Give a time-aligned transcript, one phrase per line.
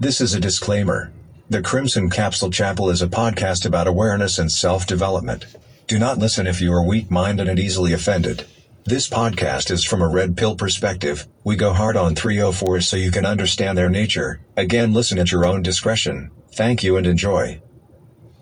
[0.00, 1.10] This is a disclaimer.
[1.50, 5.46] The Crimson Capsule Chapel is a podcast about awareness and self development.
[5.88, 8.46] Do not listen if you are weak minded and easily offended.
[8.84, 11.26] This podcast is from a red pill perspective.
[11.42, 14.40] We go hard on 304s so you can understand their nature.
[14.56, 16.30] Again, listen at your own discretion.
[16.52, 17.60] Thank you and enjoy.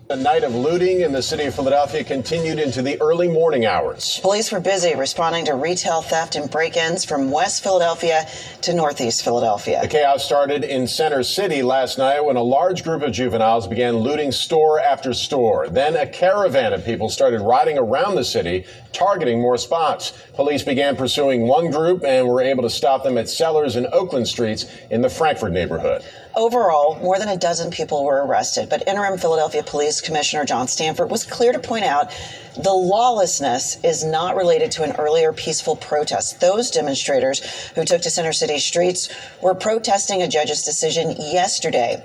[0.09, 4.21] A night of looting in the city of Philadelphia continued into the early morning hours.
[4.21, 8.25] Police were busy responding to retail theft and break ins from West Philadelphia
[8.61, 9.81] to Northeast Philadelphia.
[9.81, 13.97] The chaos started in Center City last night when a large group of juveniles began
[13.97, 15.67] looting store after store.
[15.67, 20.13] Then a caravan of people started riding around the city, targeting more spots.
[20.35, 24.29] Police began pursuing one group and were able to stop them at Sellers and Oakland
[24.29, 26.01] Streets in the Frankford neighborhood.
[26.37, 31.09] Overall, more than a dozen people were arrested, but interim Philadelphia Police Commissioner John Stanford
[31.09, 32.11] was clear to point out
[32.55, 36.39] the lawlessness is not related to an earlier peaceful protest.
[36.39, 39.09] Those demonstrators who took to Center City streets
[39.41, 42.03] were protesting a judge's decision yesterday.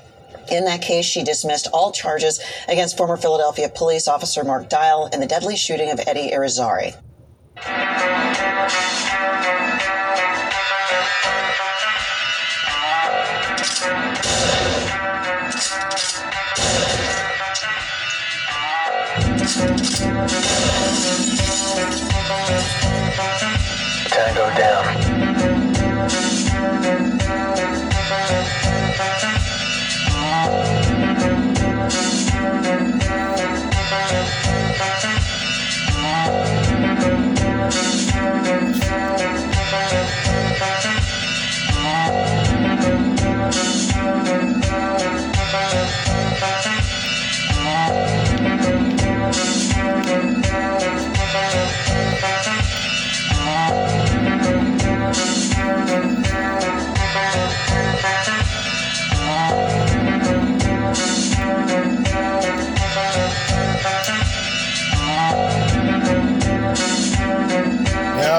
[0.50, 5.20] In that case, she dismissed all charges against former Philadelphia police officer Mark Dial in
[5.20, 6.96] the deadly shooting of Eddie Irizarry.
[24.08, 25.01] Tango down.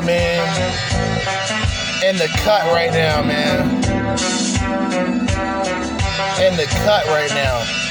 [0.05, 0.39] Mean?
[2.03, 3.75] In the cut right now, man.
[6.41, 7.82] In the cut right now.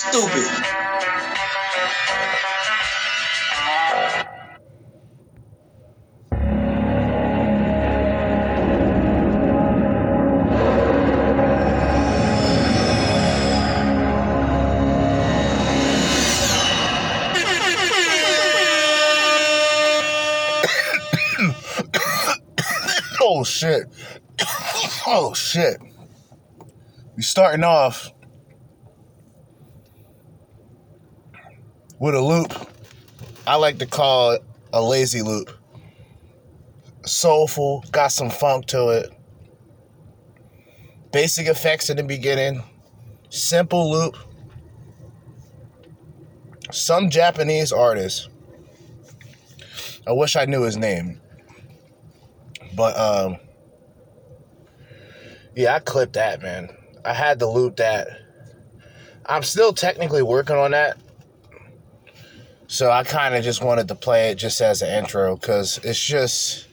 [0.00, 0.46] Stupid.
[23.22, 23.84] Oh shit.
[25.06, 25.78] Oh shit.
[27.16, 28.12] We starting off
[32.00, 32.52] with a loop.
[33.46, 34.42] I like to call it
[34.72, 35.50] a lazy loop.
[37.06, 39.12] Soulful, got some funk to it.
[41.12, 42.62] Basic effects in the beginning.
[43.28, 44.16] Simple loop,
[46.72, 48.28] some Japanese artist.
[50.06, 51.20] I wish I knew his name.
[52.74, 53.36] But um
[55.54, 56.70] yeah, I clipped that, man.
[57.04, 58.08] I had to loop that.
[59.26, 60.96] I'm still technically working on that.
[62.72, 65.98] So I kind of just wanted to play it just as an intro cuz it's
[66.00, 66.68] just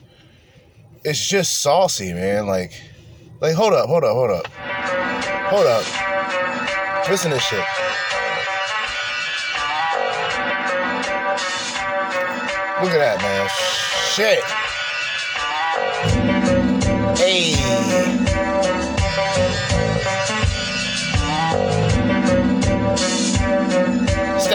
[1.02, 2.46] it's just saucy, man.
[2.46, 2.70] Like
[3.40, 4.46] like hold up, hold up, hold up.
[5.50, 5.84] Hold up.
[7.10, 7.58] Listen to this shit.
[12.80, 13.48] Look at that, man.
[14.14, 14.44] Shit.
[17.18, 17.87] Hey.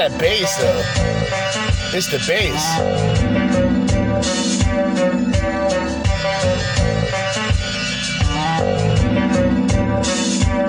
[0.04, 1.98] That bass, though.
[1.98, 2.78] It's the bass.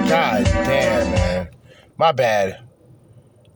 [0.08, 1.48] God damn, man.
[1.96, 2.60] My bad.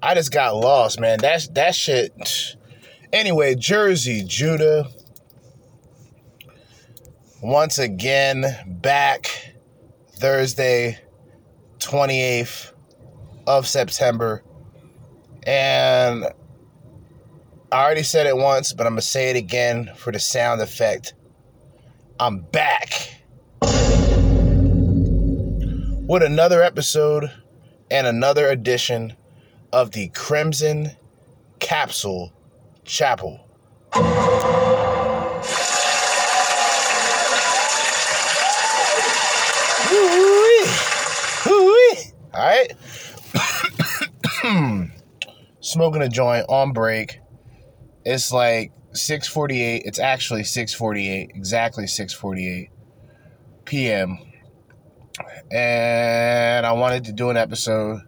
[0.02, 1.20] I just got lost, man.
[1.20, 2.56] That's that shit.
[3.12, 4.88] Anyway, Jerzee Judah.
[7.40, 9.54] Once again, back
[10.14, 10.98] Thursday,
[11.78, 12.72] 28th
[13.46, 14.42] of September.
[15.48, 16.26] And
[17.72, 20.60] I already said it once, but I'm going to say it again for the sound
[20.60, 21.14] effect.
[22.20, 23.14] I'm back
[26.06, 27.32] with another episode
[27.90, 29.14] and another edition
[29.72, 30.90] of the Crimson
[31.60, 32.30] Capsule
[32.84, 33.40] Chapel.
[42.34, 42.70] All right.
[44.40, 44.84] Hmm.
[45.68, 47.20] Smoking a joint on break.
[48.02, 49.82] It's like 6:48.
[49.84, 51.28] It's actually 6:48.
[51.34, 52.70] Exactly 6:48
[53.66, 54.16] p.m.
[55.52, 58.00] And I wanted to do an episode.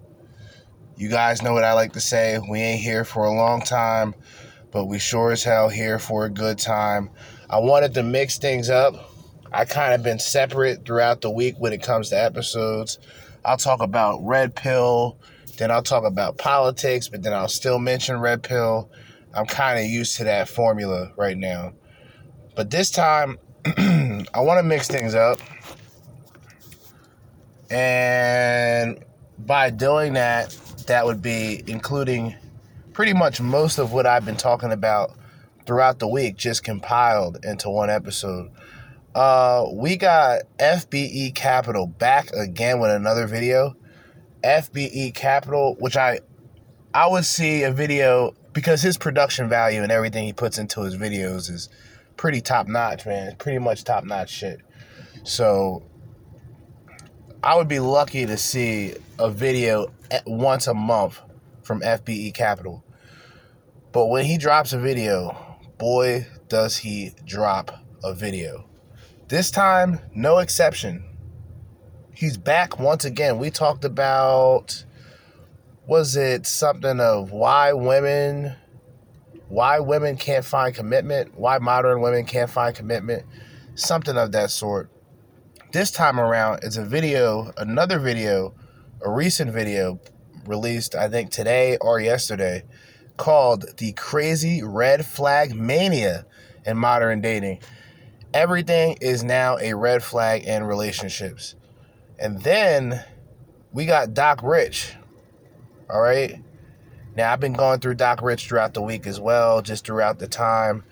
[0.96, 2.38] You guys know what I like to say.
[2.48, 4.14] We ain't here for a long time,
[4.70, 7.10] but we sure as hell here for a good time.
[7.50, 8.94] I wanted to mix things up.
[9.52, 12.98] I kind of been separate throughout the week when it comes to episodes.
[13.44, 15.18] I'll talk about Red Pill,
[15.60, 18.90] then I'll talk about politics, but then I'll still mention Red Pill.
[19.34, 21.74] I'm kind of used to that formula right now.
[22.56, 25.38] But this time, I want to mix things up.
[27.70, 29.04] And
[29.38, 32.34] by doing that, that would be including
[32.94, 35.12] pretty much most of what I've been talking about
[35.66, 38.50] throughout the week, just compiled into one episode.
[39.14, 43.76] Uh, we got FBE Capital back again with another video.
[44.42, 46.20] FBE Capital, which I
[46.92, 50.96] I would see a video because his production value and everything he puts into his
[50.96, 51.68] videos is
[52.16, 53.36] pretty top notch, man.
[53.36, 54.60] Pretty much top notch shit.
[55.22, 55.82] So
[57.42, 59.92] I would be lucky to see a video
[60.26, 61.20] once a month
[61.62, 62.84] from FBE Capital.
[63.92, 65.36] But when he drops a video,
[65.78, 68.68] boy, does he drop a video.
[69.28, 71.04] This time, no exception.
[72.20, 73.38] He's back once again.
[73.38, 74.84] We talked about
[75.86, 78.56] was it something of why women
[79.48, 83.24] why women can't find commitment, why modern women can't find commitment,
[83.74, 84.90] something of that sort.
[85.72, 88.54] This time around, it's a video, another video,
[89.00, 89.98] a recent video
[90.44, 92.64] released, I think today or yesterday,
[93.16, 96.26] called The Crazy Red Flag Mania
[96.66, 97.60] in Modern Dating.
[98.34, 101.54] Everything is now a red flag in relationships.
[102.20, 103.02] And then
[103.72, 104.94] we got Doc Rich.
[105.88, 106.40] All right.
[107.16, 110.28] Now, I've been going through Doc Rich throughout the week as well, just throughout the
[110.28, 110.84] time,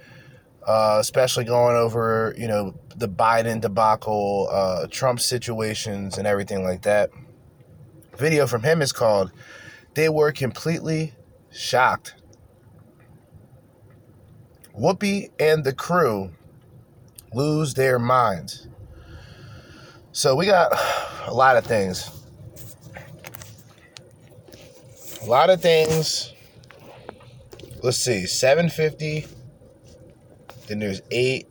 [0.67, 6.83] uh, especially going over, you know, the Biden debacle, uh, Trump situations, and everything like
[6.83, 7.11] that.
[8.17, 9.31] Video from him is called
[9.95, 11.13] They Were Completely
[11.53, 12.15] Shocked.
[14.77, 16.33] Whoopi and the crew
[17.33, 18.67] lose their minds.
[20.19, 20.73] So we got
[21.29, 22.11] a lot of things.
[25.23, 26.33] A lot of things.
[27.85, 29.29] Let's see, 750.
[30.67, 31.47] Then there's 8,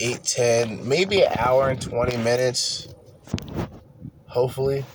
[0.00, 2.88] 810, maybe an hour and 20 minutes.
[4.26, 4.86] Hopefully,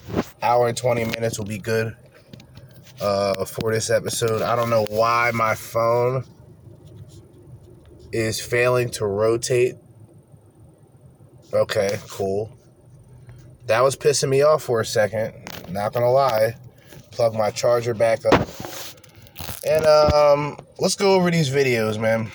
[0.41, 1.95] hour and 20 minutes will be good
[2.99, 4.41] uh, for this episode.
[4.41, 6.25] I don't know why my phone
[8.11, 9.75] is failing to rotate.
[11.53, 12.51] Okay, cool.
[13.65, 15.33] That was pissing me off for a second.
[15.69, 16.55] Not gonna lie.
[17.11, 18.47] Plug my charger back up.
[19.67, 22.31] And um, let's go over these videos, man.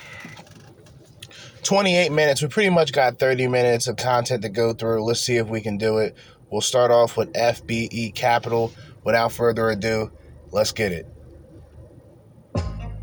[1.63, 2.43] 28 minutes.
[2.43, 5.05] We pretty much got 30 minutes of content to go through.
[5.05, 6.17] Let's see if we can do it.
[6.51, 8.73] We'll start off with FBE Capital.
[9.05, 10.11] Without further ado,
[10.51, 11.07] let's get it.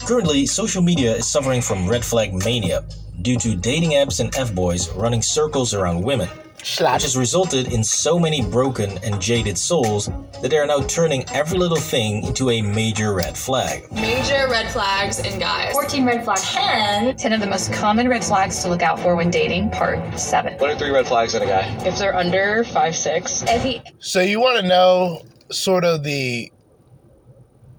[0.05, 2.83] Currently, social media is suffering from red flag mania
[3.21, 8.19] due to dating apps and F-boys running circles around women, which has resulted in so
[8.19, 10.09] many broken and jaded souls
[10.41, 13.91] that they are now turning every little thing into a major red flag.
[13.91, 15.71] Major red flags in guys.
[15.73, 16.41] 14 red flags.
[16.51, 17.15] 10.
[17.15, 20.53] 10 of the most common red flags to look out for when dating, part 7.
[20.57, 21.67] What are three red flags in a guy?
[21.85, 23.43] If they're under five six.
[23.47, 26.51] If he So you want to know sort of the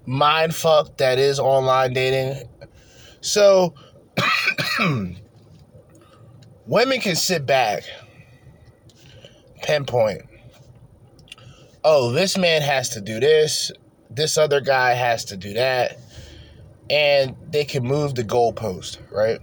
[0.05, 2.47] mind fuck that is online dating?
[3.21, 3.73] So
[6.67, 7.83] women can sit back,
[9.61, 10.23] pinpoint.
[11.83, 13.71] Oh, this man has to do this.
[14.09, 15.97] This other guy has to do that.
[16.89, 19.39] And they can move the goalpost, right?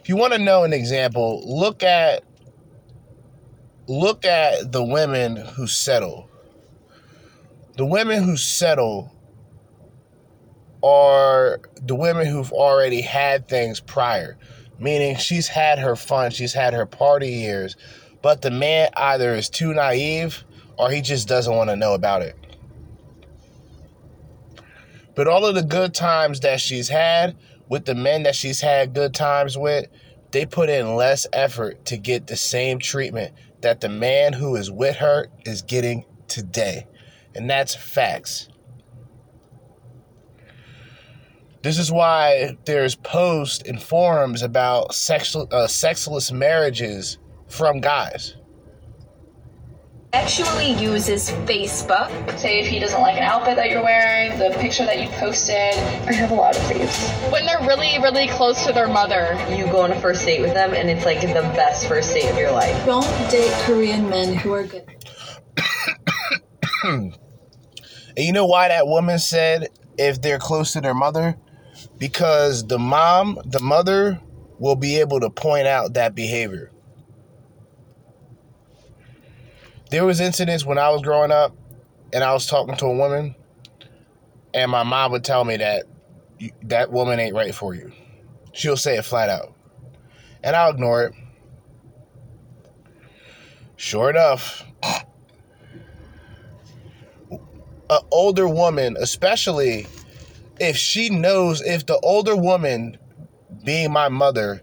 [0.00, 2.22] If you want to know an example, look at
[3.88, 6.28] look at the women who settle.
[7.76, 9.12] The women who settle
[10.82, 14.38] are the women who've already had things prior,
[14.78, 17.76] meaning she's had her fun, she's had her party years,
[18.22, 20.44] but the man either is too naive
[20.78, 22.36] or he just doesn't want to know about it.
[25.14, 27.36] But all of the good times that she's had
[27.68, 29.86] with the men that she's had good times with,
[30.30, 34.70] they put in less effort to get the same treatment that the man who is
[34.70, 36.86] with her is getting today.
[37.34, 38.48] And that's facts.
[41.66, 47.18] This is why there's posts and forums about sexual, uh, sexless marriages
[47.48, 48.36] from guys.
[50.12, 54.84] actually uses Facebook, say if he doesn't like an outfit that you're wearing, the picture
[54.84, 55.74] that you posted,
[56.06, 57.10] I have a lot of these.
[57.32, 59.36] When they're really, really close to their mother.
[59.50, 62.30] You go on a first date with them, and it's like the best first date
[62.30, 62.86] of your life.
[62.86, 64.86] Don't date Korean men who are good.
[68.18, 69.68] And you know why that woman said
[69.98, 71.36] if they're close to their mother?
[71.98, 74.20] Because the mom, the mother,
[74.58, 76.70] will be able to point out that behavior.
[79.90, 81.54] There was incidents when I was growing up
[82.12, 83.34] and I was talking to a woman
[84.52, 85.84] and my mom would tell me that
[86.64, 87.92] that woman ain't right for you.
[88.52, 89.54] She'll say it flat out.
[90.42, 91.14] And I'll ignore it.
[93.76, 94.64] Sure enough,
[97.90, 99.86] an older woman, especially
[100.58, 102.98] if she knows, if the older woman,
[103.64, 104.62] being my mother,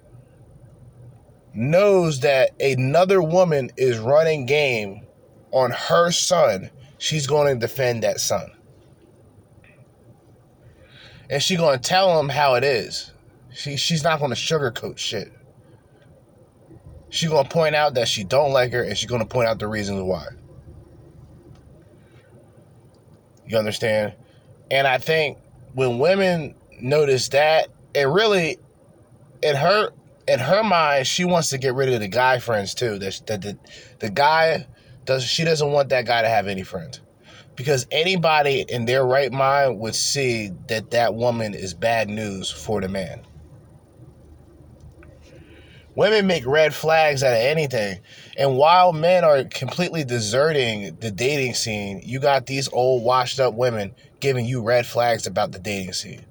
[1.53, 5.05] knows that another woman is running game
[5.51, 8.51] on her son, she's going to defend that son.
[11.29, 13.11] And she's going to tell him how it is.
[13.51, 15.31] She, she's not going to sugarcoat shit.
[17.09, 19.47] She's going to point out that she don't like her and she's going to point
[19.47, 20.25] out the reasons why.
[23.47, 24.13] You understand?
[24.71, 25.37] And I think
[25.73, 28.57] when women notice that, it really,
[29.41, 29.91] in her,
[30.27, 32.97] in her mind, she wants to get rid of the guy friends too.
[32.99, 33.57] That that the,
[33.99, 34.65] the guy
[35.05, 35.23] does.
[35.23, 37.01] She doesn't want that guy to have any friends,
[37.55, 42.81] because anybody in their right mind would see that that woman is bad news for
[42.81, 43.21] the man.
[45.95, 47.99] Women make red flags out of anything.
[48.35, 53.53] And while men are completely deserting the dating scene, you got these old washed up
[53.53, 56.23] women giving you red flags about the dating scene.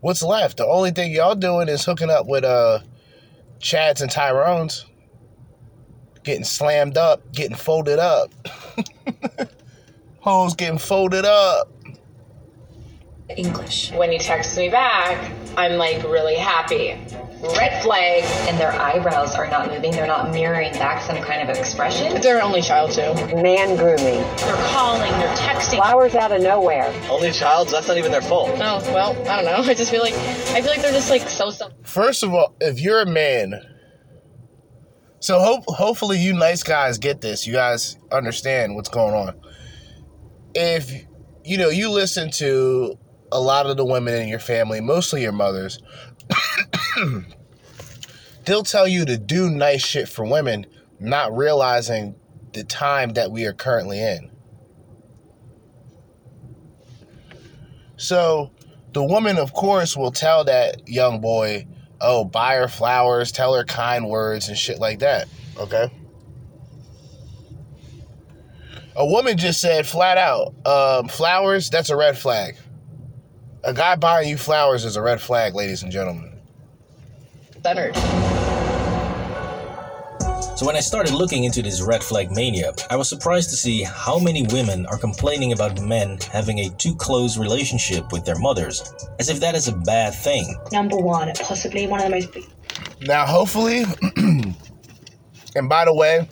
[0.00, 0.56] What's left?
[0.56, 2.78] The only thing y'all doing is hooking up with uh
[3.60, 4.86] Chads and Tyrones.
[6.24, 8.32] Getting slammed up, getting folded up.
[10.20, 11.70] Hoes getting folded up.
[13.36, 13.92] English.
[13.92, 16.98] When he texts me back, I'm like really happy.
[17.40, 18.24] Red flag.
[18.48, 22.20] And their eyebrows are not moving, they're not mirroring back some kind of expression.
[22.20, 23.14] They're only child too.
[23.42, 24.20] Man grooming.
[24.36, 25.76] They're calling, they're texting.
[25.76, 26.92] Flowers out of nowhere.
[27.08, 28.50] Only child's, that's not even their fault.
[28.54, 29.62] Oh well, I don't know.
[29.70, 31.70] I just feel like I feel like they're just like so so.
[31.82, 33.54] First of all, if you're a man,
[35.20, 37.46] so hope hopefully you nice guys get this.
[37.46, 39.40] You guys understand what's going on.
[40.54, 41.04] If
[41.44, 42.98] you know you listen to
[43.30, 45.80] a lot of the women in your family, mostly your mothers,
[48.44, 50.66] they'll tell you to do nice shit for women,
[51.00, 52.14] not realizing
[52.52, 54.30] the time that we are currently in.
[57.96, 58.52] So
[58.92, 61.66] the woman, of course, will tell that young boy,
[62.00, 65.28] oh, buy her flowers, tell her kind words and shit like that.
[65.58, 65.90] Okay.
[68.96, 72.56] A woman just said flat out, um, flowers, that's a red flag.
[73.64, 76.38] A guy buying you flowers is a red flag, ladies and gentlemen.
[77.62, 77.96] Centered.
[80.56, 83.82] So when I started looking into this red flag mania, I was surprised to see
[83.82, 88.92] how many women are complaining about men having a too close relationship with their mothers,
[89.18, 90.56] as if that is a bad thing.
[90.72, 92.30] Number one, possibly one of the most.
[93.02, 93.84] Now, hopefully,
[95.56, 96.28] and by the way,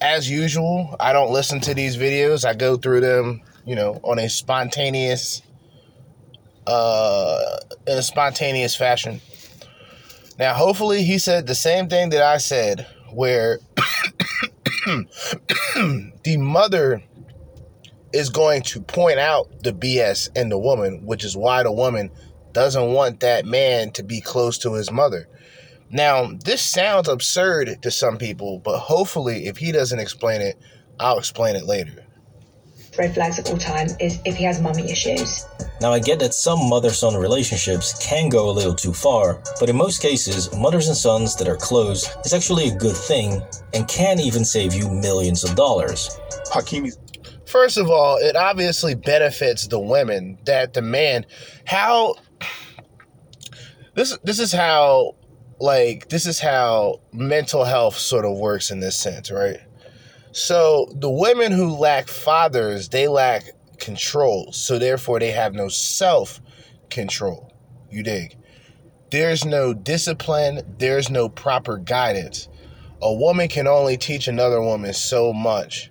[0.00, 2.44] as usual, I don't listen to these videos.
[2.44, 5.42] I go through them, you know, on a spontaneous,
[6.66, 9.20] uh, in a spontaneous fashion.
[10.38, 13.58] Now, hopefully, he said the same thing that I said, where
[16.24, 17.02] the mother
[18.12, 22.10] is going to point out the BS in the woman, which is why the woman
[22.52, 25.28] doesn't want that man to be close to his mother.
[25.90, 30.56] Now, this sounds absurd to some people, but hopefully, if he doesn't explain it,
[30.98, 32.06] I'll explain it later.
[33.00, 35.46] Red flags at all time is if he has mummy issues.
[35.80, 39.70] Now, I get that some mother son relationships can go a little too far, but
[39.70, 43.40] in most cases, mothers and sons that are close is actually a good thing
[43.72, 46.20] and can even save you millions of dollars.
[46.52, 46.92] Hakimi.
[47.46, 51.24] First of all, it obviously benefits the women that the man.
[51.64, 52.16] How.
[53.94, 55.16] This, this is how
[55.58, 59.58] like this is how mental health sort of works in this sense, right?
[60.32, 63.44] So the women who lack fathers, they lack
[63.78, 64.52] control.
[64.52, 66.40] So therefore they have no self
[66.88, 67.52] control.
[67.90, 68.36] You dig?
[69.10, 72.48] There's no discipline, there's no proper guidance.
[73.02, 75.90] A woman can only teach another woman so much.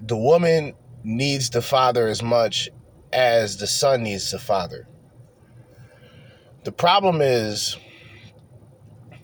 [0.00, 2.68] The woman needs the father as much
[3.12, 4.88] as the son needs the father.
[6.64, 7.76] The problem is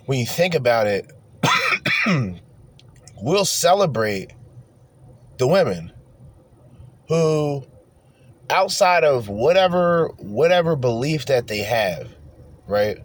[0.04, 1.10] when you think about it,
[3.20, 4.32] we'll celebrate
[5.38, 5.92] the women
[7.08, 7.64] who
[8.50, 12.14] outside of whatever whatever belief that they have,
[12.66, 12.98] right?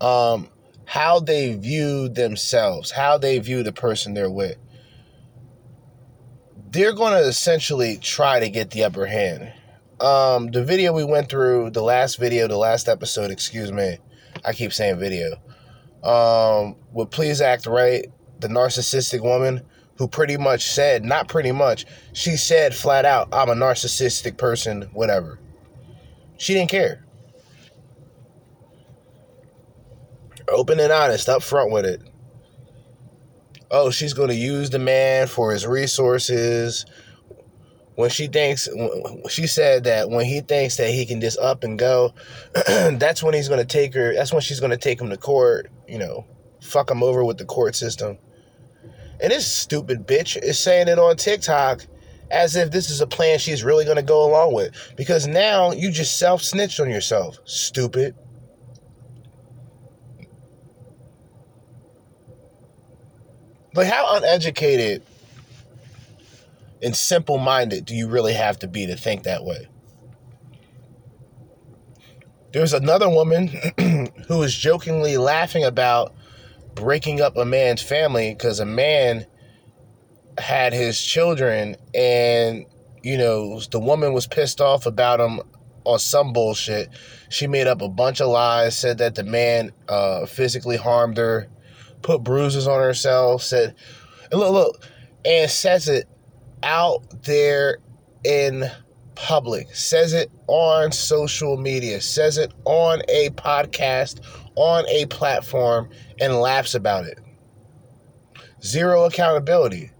[0.00, 0.48] Um
[0.84, 4.56] how they view themselves, how they view the person they're with.
[6.70, 9.52] They're going to essentially try to get the upper hand
[10.00, 13.98] um, the video we went through, the last video, the last episode, excuse me,
[14.44, 15.36] I keep saying video,
[16.02, 18.06] um, with Please Act Right,
[18.40, 19.62] the narcissistic woman
[19.98, 24.82] who pretty much said, not pretty much, she said flat out, I'm a narcissistic person,
[24.92, 25.38] whatever.
[26.36, 27.04] She didn't care.
[30.48, 32.00] Open and honest, up front with it.
[33.70, 36.86] Oh, she's going to use the man for his resources
[37.96, 38.68] when she thinks
[39.28, 42.12] she said that when he thinks that he can just up and go
[42.66, 45.16] that's when he's going to take her that's when she's going to take him to
[45.16, 46.24] court you know
[46.60, 48.18] fuck him over with the court system.
[49.20, 51.86] And this stupid bitch is saying it on tiktok
[52.30, 54.74] as if this is a plan she's really going to go along with.
[54.96, 58.14] Because now you just self snitched on yourself stupid.
[63.74, 65.02] Like how uneducated
[66.82, 69.68] and simple minded do you really have to be to think that way?
[72.52, 73.48] There's another woman
[74.28, 76.14] who is jokingly laughing about
[76.76, 79.26] breaking up a man's family because a man
[80.38, 82.66] had his children and,
[83.02, 85.40] you know, the woman was pissed off about him
[85.84, 86.88] or some bullshit.
[87.30, 91.48] She made up a bunch of lies, said that the man uh, physically harmed her,
[92.02, 93.74] put bruises on herself, said,
[94.30, 94.86] look, look,
[95.24, 96.06] and says it
[96.62, 97.78] out there
[98.24, 98.70] in
[99.14, 104.20] public, says it on social media, says it on a podcast,
[104.56, 105.88] on a platform,
[106.20, 107.18] and laughs about it.
[108.62, 109.90] Zero accountability.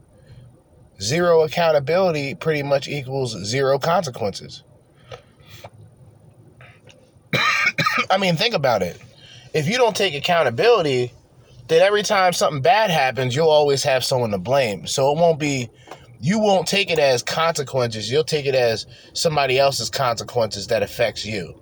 [1.01, 4.65] Zero accountability pretty much equals zero consequences.
[8.11, 9.01] I mean, think about it.
[9.53, 11.13] If you don't take accountability,
[11.69, 14.87] then every time something bad happens, you'll always have someone to blame.
[14.87, 15.71] So it won't be
[16.21, 18.11] you won't take it as consequences.
[18.11, 21.61] You'll take it as somebody else's consequences that affects you.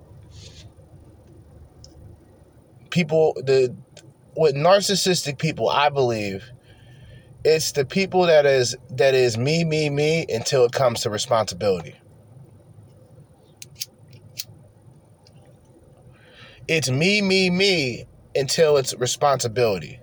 [2.89, 3.75] People, the
[4.35, 6.43] with narcissistic people, I believe
[7.43, 11.95] it's the people that is that is me, me, me until it comes to responsibility.
[16.67, 19.99] It's me, me, me until it's responsibility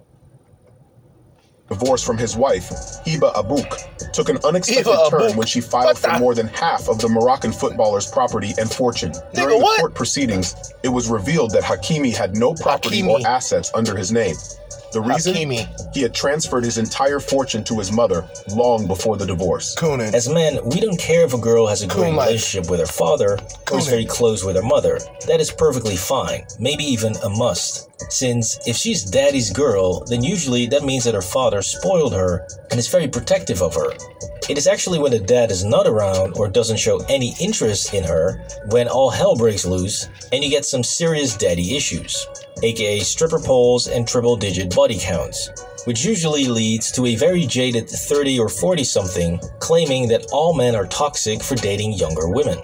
[1.72, 2.68] divorce from his wife,
[3.04, 7.08] Hiba Abouk, took an unexpected turn when she filed for more than half of the
[7.08, 9.12] Moroccan footballer's property and fortune.
[9.34, 13.20] During the court proceedings, it was revealed that Hakimi had no property Hakimi.
[13.22, 14.36] or assets under his name.
[14.92, 15.34] The reason?
[15.34, 15.94] Hakimi.
[15.94, 19.74] He had transferred his entire fortune to his mother long before the divorce.
[19.76, 20.12] Coonan.
[20.12, 22.86] As men, we don't care if a girl has a great Coon relationship with her
[22.86, 23.38] father
[23.70, 24.98] or is very close with her mother.
[25.26, 27.88] That is perfectly fine, maybe even a must.
[28.10, 32.78] Since if she's daddy's girl, then usually that means that her father spoiled her and
[32.78, 33.92] is very protective of her.
[34.50, 38.02] It is actually when the dad is not around or doesn't show any interest in
[38.02, 42.26] her when all hell breaks loose and you get some serious daddy issues,
[42.62, 45.50] aka stripper poles and triple digit body counts
[45.84, 50.76] which usually leads to a very jaded 30 or 40 something claiming that all men
[50.76, 52.58] are toxic for dating younger women.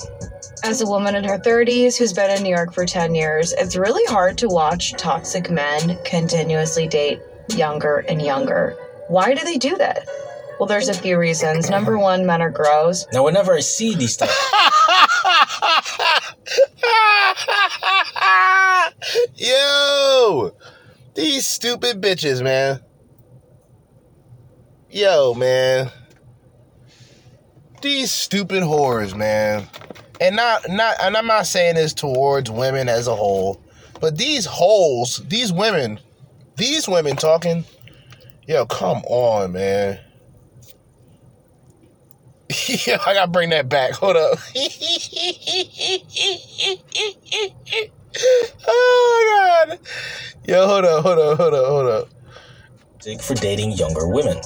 [0.65, 3.77] As a woman in her 30s who's been in New York for 10 years, it's
[3.77, 7.21] really hard to watch toxic men continuously date
[7.55, 8.77] younger and younger.
[9.09, 10.09] Why do they do that?
[10.59, 11.71] Well, there's a few reasons.
[11.71, 13.07] Number one, men are gross.
[13.13, 14.29] Now, whenever I see these type,
[19.37, 20.53] Yo,
[21.19, 22.81] these stupid bitches, man.
[24.93, 25.91] Yo, man.
[27.83, 29.67] These stupid whores, man.
[30.21, 33.61] And not not and I'm not saying this towards women as a whole,
[34.01, 35.99] but these holes, these women,
[36.55, 37.65] these women talking,
[38.47, 39.99] yo, come on, man.
[42.87, 43.95] yeah, I gotta bring that back.
[43.95, 44.39] Hold up.
[48.69, 49.81] oh god.
[50.49, 52.09] Yo, hold up, hold up, hold up, hold up.
[52.95, 54.41] toxic for dating younger women.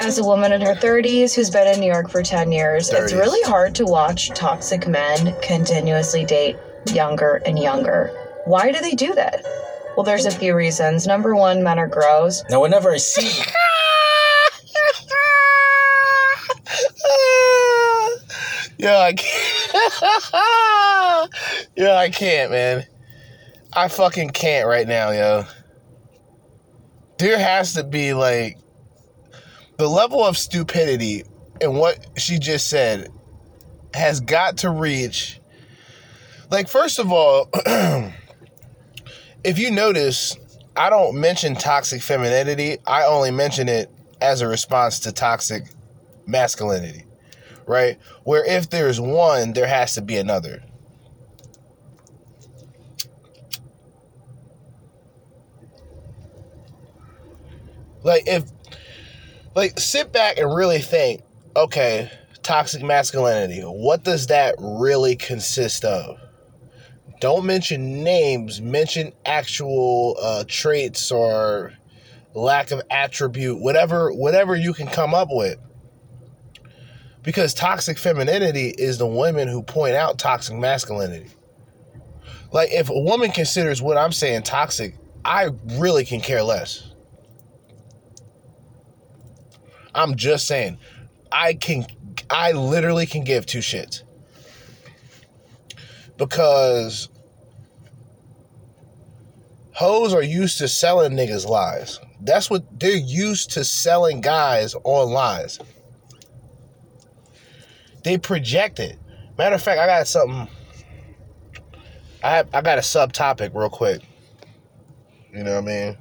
[0.00, 3.12] As a woman in her 30s who's been in New York for 10 years, it's
[3.12, 6.56] really hard to watch toxic men continuously date
[6.92, 8.16] younger and younger.
[8.44, 9.44] Why do they do that?
[9.96, 11.08] Well, there's a few reasons.
[11.08, 12.44] Number one, men are gross.
[12.48, 13.22] Now, whenever I see
[18.78, 19.28] Yo, I can't.
[21.76, 22.86] yo, I can't, man.
[23.74, 25.44] I fucking can't right now, yo.
[27.18, 28.58] There has to be like
[29.78, 31.24] the level of stupidity
[31.60, 33.08] in what she just said
[33.94, 35.40] has got to reach.
[36.50, 37.48] Like, first of all,
[39.44, 40.36] if you notice,
[40.76, 42.78] I don't mention toxic femininity.
[42.86, 45.64] I only mention it as a response to toxic
[46.26, 47.04] masculinity,
[47.66, 47.98] right?
[48.24, 50.62] Where if there's one, there has to be another.
[58.02, 58.44] Like if
[59.54, 61.22] like sit back and really think,
[61.56, 62.10] okay,
[62.42, 66.18] toxic masculinity, what does that really consist of?
[67.20, 71.72] Don't mention names, mention actual uh, traits or
[72.34, 75.58] lack of attribute, whatever whatever you can come up with.
[77.22, 81.30] Because toxic femininity is the women who point out toxic masculinity.
[82.50, 86.91] Like if a woman considers what I'm saying toxic, I really can care less.
[89.94, 90.78] I'm just saying,
[91.30, 91.86] I can,
[92.30, 94.02] I literally can give two shits.
[96.16, 97.08] Because
[99.72, 101.98] hoes are used to selling niggas lies.
[102.20, 105.58] That's what they're used to selling guys on lies.
[108.04, 108.98] They project it.
[109.38, 110.48] Matter of fact, I got something.
[112.22, 114.02] I have, I got a subtopic real quick.
[115.32, 115.98] You know what I mean?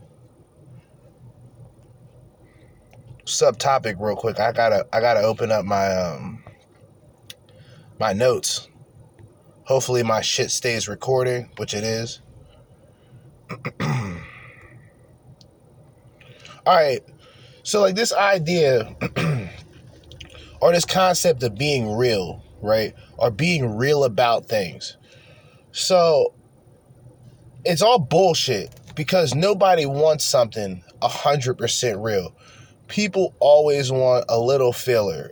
[3.31, 4.39] Subtopic real quick.
[4.39, 6.43] I gotta I gotta open up my um
[7.99, 8.67] my notes.
[9.63, 12.21] Hopefully my shit stays recording, which it is.
[16.65, 17.01] All right.
[17.63, 18.95] So like this idea
[20.61, 22.93] or this concept of being real, right?
[23.17, 24.97] Or being real about things.
[25.71, 26.33] So
[27.63, 32.35] it's all bullshit because nobody wants something 100% real
[32.91, 35.31] people always want a little filler.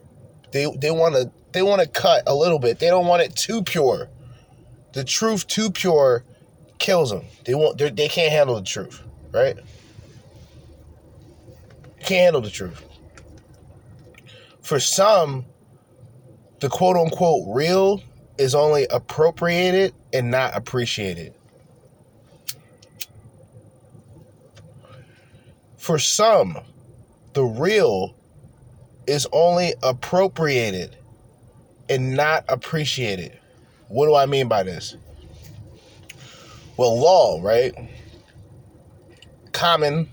[0.52, 2.80] They they want to they want to cut a little bit.
[2.80, 4.10] They don't want it too pure.
[4.94, 6.24] The truth too pure
[6.80, 7.26] kills them.
[7.46, 9.58] They they they can't handle the truth, right?
[12.00, 12.82] Can't handle the truth.
[14.62, 15.46] For some,
[16.62, 18.02] the quote unquote real
[18.38, 21.34] is only appropriated and not appreciated.
[25.78, 26.60] For some,
[27.40, 28.14] the real
[29.08, 30.98] is only appropriated
[31.88, 33.40] and not appreciated.
[33.88, 34.98] What do I mean by this?
[36.76, 37.74] Well, law, right?
[39.54, 40.10] Common,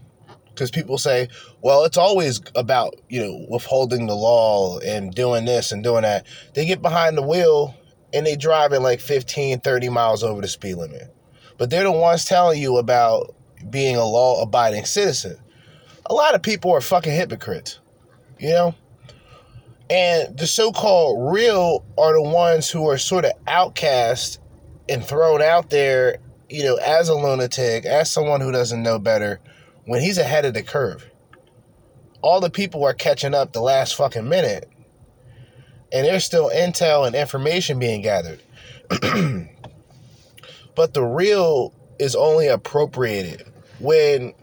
[0.50, 1.28] because people say,
[1.62, 6.28] well, it's always about, you know, withholding the law and doing this and doing that.
[6.54, 7.74] They get behind the wheel
[8.14, 11.12] and they driving like 15, 30 miles over the speed limit.
[11.58, 13.34] But they're the ones telling you about
[13.68, 15.38] being a law abiding citizen.
[16.08, 17.80] A lot of people are fucking hypocrites,
[18.38, 18.74] you know?
[19.88, 24.40] And the so called real are the ones who are sort of outcast
[24.88, 29.40] and thrown out there, you know, as a lunatic, as someone who doesn't know better,
[29.84, 31.08] when he's ahead of the curve.
[32.20, 34.68] All the people are catching up the last fucking minute.
[35.92, 38.42] And there's still intel and information being gathered.
[40.74, 43.46] but the real is only appropriated
[43.78, 44.34] when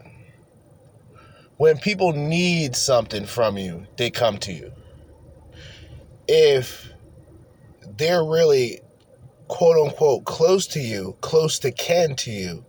[1.56, 4.72] when people need something from you, they come to you.
[6.26, 6.90] If
[7.96, 8.80] they're really
[9.48, 12.64] quote unquote close to you, close to kin to you,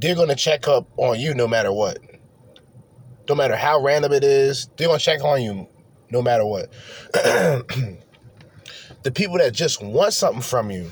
[0.00, 1.98] they're going to check up on you no matter what.
[3.28, 5.68] No matter how random it is, they're going to check on you
[6.10, 6.70] no matter what.
[7.12, 10.90] the people that just want something from you,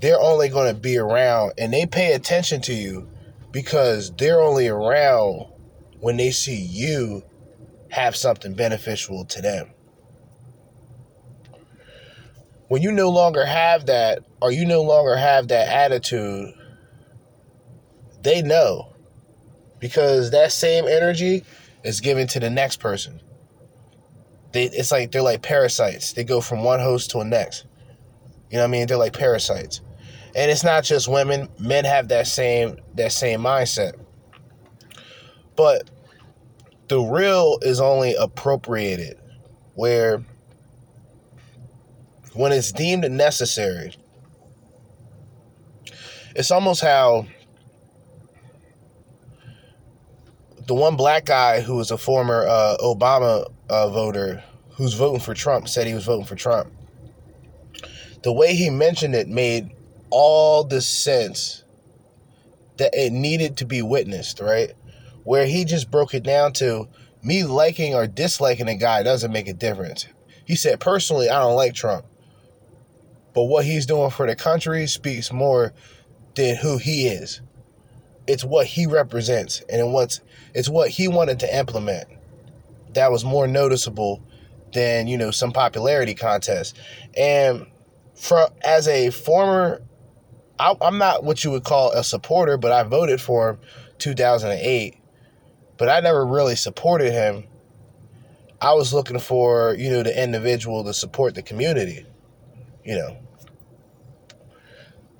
[0.00, 3.08] they're only going to be around and they pay attention to you
[3.54, 5.46] because they're only around
[6.00, 7.22] when they see you
[7.88, 9.70] have something beneficial to them.
[12.66, 16.52] When you no longer have that, or you no longer have that attitude,
[18.22, 18.92] they know
[19.78, 21.44] because that same energy
[21.84, 23.20] is given to the next person.
[24.50, 26.12] They, it's like they're like parasites.
[26.14, 27.66] They go from one host to the next.
[28.50, 28.88] You know what I mean?
[28.88, 29.80] They're like parasites.
[30.36, 33.94] And it's not just women, men have that same that same mindset.
[35.56, 35.90] But
[36.88, 39.18] the real is only appropriated
[39.74, 40.24] where
[42.34, 43.94] when it's deemed necessary.
[46.36, 47.26] It's almost how
[50.66, 55.34] the one black guy who was a former uh, Obama uh, voter who's voting for
[55.34, 56.72] Trump said he was voting for Trump.
[58.22, 59.70] The way he mentioned it made
[60.16, 61.64] all the sense
[62.76, 64.72] that it needed to be witnessed, right?
[65.24, 66.88] Where he just broke it down to
[67.20, 70.06] me liking or disliking a guy doesn't make a difference.
[70.44, 72.06] He said, personally, I don't like Trump.
[73.34, 75.72] But what he's doing for the country speaks more
[76.36, 77.40] than who he is.
[78.28, 80.20] It's what he represents and what's
[80.54, 82.06] it's what he wanted to implement.
[82.94, 84.22] That was more noticeable
[84.72, 86.76] than, you know, some popularity contest.
[87.16, 87.66] And
[88.14, 89.82] for as a former
[90.58, 93.58] I, am not what you would call a supporter, but I voted for him
[93.98, 94.96] 2008.
[95.76, 97.44] But I never really supported him.
[98.60, 102.06] I was looking for, you know, the individual to support the community.
[102.84, 103.16] You know.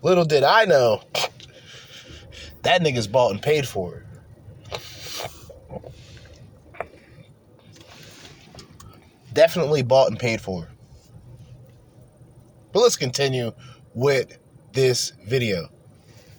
[0.02, 1.02] Little did I know
[2.62, 4.02] that nigga's bought and paid for it.
[9.32, 10.68] Definitely bought and paid for.
[12.72, 13.52] But let's continue
[13.94, 14.38] with
[14.74, 15.68] this video.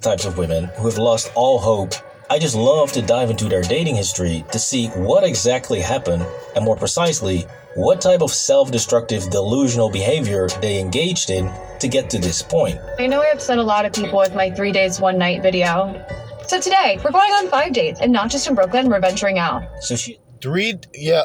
[0.02, 1.94] Types of women who have lost all hope.
[2.30, 6.66] I just love to dive into their dating history to see what exactly happened, and
[6.66, 7.46] more precisely,
[7.76, 12.78] what type of self destructive delusional behavior they engaged in to get to this point.
[13.00, 16.06] I know I upset a lot of people with my three days, one night video.
[16.48, 19.64] So today, we're going on five dates, and not just in Brooklyn, we're venturing out.
[19.82, 20.20] So she.
[20.42, 21.24] Three, yeah.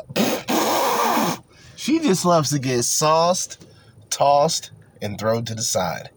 [1.76, 3.66] she just loves to get sauced,
[4.08, 4.70] tossed,
[5.02, 6.10] and thrown to the side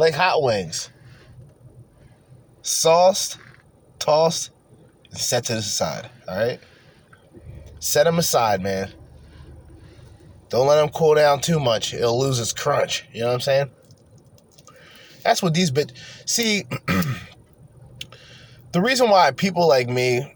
[0.00, 0.90] like hot wings.
[2.62, 3.38] Sauced,
[3.98, 4.50] tossed,
[5.10, 6.10] and set to the side.
[6.26, 6.60] All right?
[7.78, 8.92] Set them aside, man.
[10.48, 11.94] Don't let them cool down too much.
[11.94, 13.06] It'll lose its crunch.
[13.12, 13.70] You know what I'm saying?
[15.22, 15.92] That's what these bit.
[16.26, 16.64] See,
[18.72, 20.34] the reason why people like me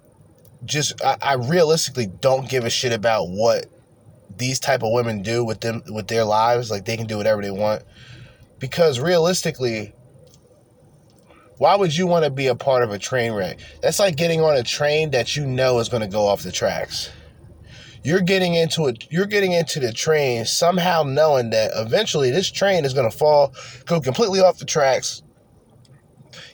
[0.65, 3.67] just I, I realistically don't give a shit about what
[4.37, 6.71] these type of women do with them with their lives.
[6.71, 7.83] Like they can do whatever they want.
[8.65, 9.93] Because realistically,
[11.59, 13.59] why would you want to be a part of a train wreck?
[13.83, 16.51] That's like getting on a train that you know is going to go off the
[16.51, 17.11] tracks.
[18.03, 19.05] You're getting into it.
[19.11, 23.53] You're getting into the train somehow knowing that eventually this train is going to fall,
[23.85, 25.23] go completely off the tracks.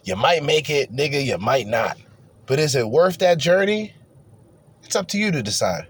[0.03, 1.25] You might make it, nigga.
[1.25, 1.97] You might not.
[2.47, 3.95] But is it worth that journey?
[4.83, 5.87] It's up to you to decide.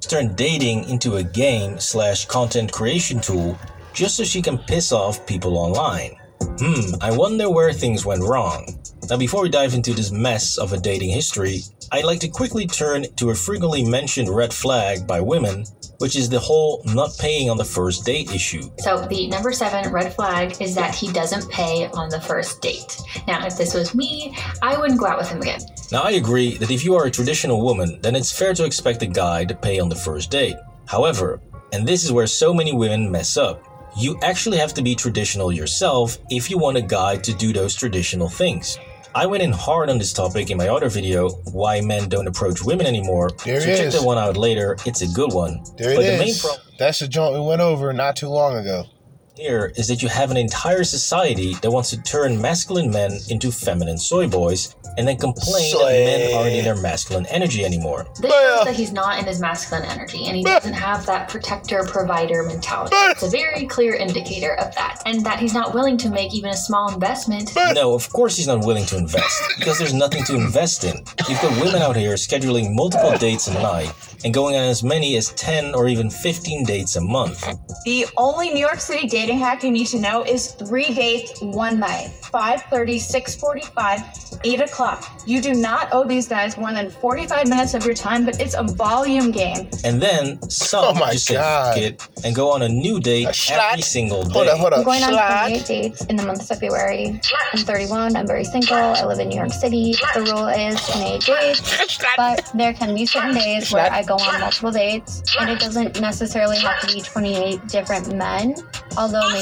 [0.00, 3.58] Turn dating into a game slash content creation tool
[3.94, 6.16] just so she can piss off people online.
[6.58, 8.78] Hmm, I wonder where things went wrong.
[9.08, 11.60] Now, before we dive into this mess of a dating history,
[11.92, 15.64] I'd like to quickly turn to a frequently mentioned red flag by women,
[15.98, 18.70] which is the whole not paying on the first date issue.
[18.78, 23.00] So, the number seven red flag is that he doesn't pay on the first date.
[23.28, 25.60] Now, if this was me, I wouldn't go out with him again.
[25.92, 29.02] Now, I agree that if you are a traditional woman, then it's fair to expect
[29.02, 30.56] a guy to pay on the first date.
[30.86, 31.40] However,
[31.72, 33.62] and this is where so many women mess up,
[33.96, 37.76] You actually have to be traditional yourself if you want a guy to do those
[37.76, 38.76] traditional things.
[39.14, 42.64] I went in hard on this topic in my other video, Why Men Don't Approach
[42.64, 43.30] Women Anymore.
[43.44, 43.94] There so it check is.
[43.94, 44.76] that one out later.
[44.84, 45.62] It's a good one.
[45.78, 46.40] There but it the main is.
[46.40, 48.86] problem That's the joint we went over not too long ago.
[49.36, 53.50] Here is that you have an entire society that wants to turn masculine men into
[53.50, 58.06] feminine soy boys and then complain that men aren't in their masculine energy anymore.
[58.20, 61.84] This shows that he's not in his masculine energy and he doesn't have that protector
[61.84, 62.94] provider mentality.
[62.96, 65.02] It's a very clear indicator of that.
[65.04, 67.50] And that he's not willing to make even a small investment.
[67.74, 70.96] No, of course he's not willing to invest because there's nothing to invest in.
[71.28, 73.92] You've got women out here scheduling multiple dates a night
[74.24, 77.44] and going on as many as 10 or even 15 dates a month.
[77.84, 81.80] The only New York City dating hack you need to know is three dates one
[81.80, 85.22] night 5.30, 6.45, 8 o'clock.
[85.24, 88.54] You do not owe these guys more than 45 minutes of your time, but it's
[88.54, 89.70] a volume game.
[89.84, 94.24] And then some just say fuck it and go on a new date every single
[94.24, 94.50] day.
[94.50, 97.20] I'm going on 28 dates in the month of February.
[97.52, 98.16] I'm 31.
[98.16, 98.76] I'm very single.
[98.76, 99.94] I live in New York City.
[100.14, 104.40] The rule is 28 dates, but there can be certain days where I go on
[104.40, 108.56] multiple dates, and it doesn't necessarily have to be 28 different men.
[108.96, 109.38] Although maybe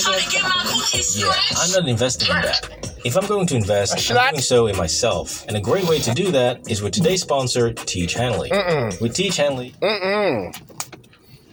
[0.94, 2.90] it's Yeah, I'm not investing in that.
[3.04, 5.44] If I'm going to invest, I'm doing so in myself.
[5.48, 8.50] And a great way to do that is with today's sponsor, Tiege Hanley.
[8.50, 9.00] Mm-mm.
[9.00, 10.54] With Tiege Hanley, Mm-mm.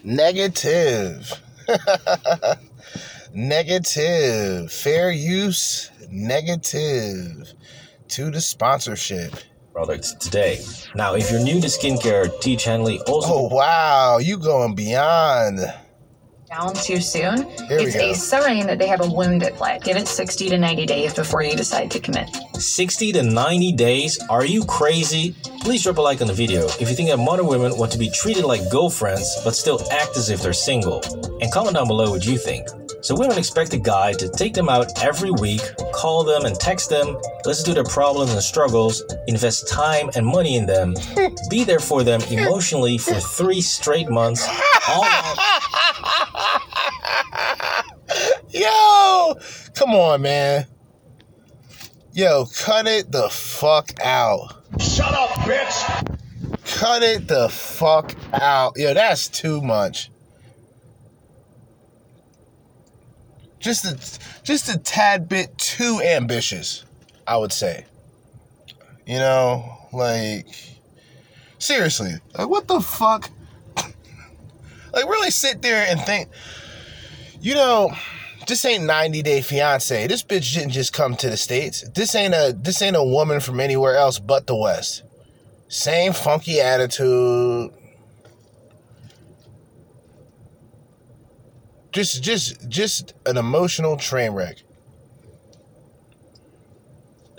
[0.04, 1.42] Negative.
[3.34, 4.72] negative.
[4.72, 5.90] Fair use.
[6.12, 7.54] Negative.
[8.10, 9.34] To the sponsorship.
[9.74, 10.60] products today.
[10.96, 13.30] Now, if you're new to skincare, Tiege Hanley also.
[13.32, 15.60] Oh wow, you going beyond.
[16.50, 19.84] Down too soon, Here it's a sign that they have a wounded flag.
[19.84, 22.36] Give it 60 to 90 days before you decide to commit.
[22.56, 24.20] 60 to 90 days?
[24.30, 25.36] Are you crazy?
[25.62, 28.00] Please drop a like on the video if you think that modern women want to
[28.00, 31.02] be treated like girlfriends but still act as if they're single.
[31.40, 32.68] And comment down below what you think.
[33.02, 35.62] So women expect a guy to take them out every week,
[35.94, 40.58] call them and text them, listen to their problems and struggles, invest time and money
[40.58, 40.96] in them,
[41.50, 44.46] be there for them emotionally for three straight months,
[44.90, 46.38] all while
[48.49, 49.36] Yo,
[49.75, 50.65] come on, man.
[52.13, 54.63] Yo, cut it the fuck out.
[54.80, 56.17] Shut up, bitch!
[56.65, 58.73] Cut it the fuck out.
[58.78, 60.12] Yo, that's too much.
[63.60, 66.86] Just a just a tad bit too ambitious,
[67.28, 67.86] I would say.
[69.06, 70.47] You know, like
[71.58, 73.30] seriously, like what the fuck?
[74.91, 76.30] Like really sit there and think,
[77.41, 77.91] you know,
[78.47, 80.08] this ain't 90 Day Fiance.
[80.08, 81.88] This bitch didn't just come to the states.
[81.89, 85.04] This ain't a this ain't a woman from anywhere else but the West.
[85.67, 87.71] Same funky attitude.
[91.91, 94.58] Just just just an emotional train wreck.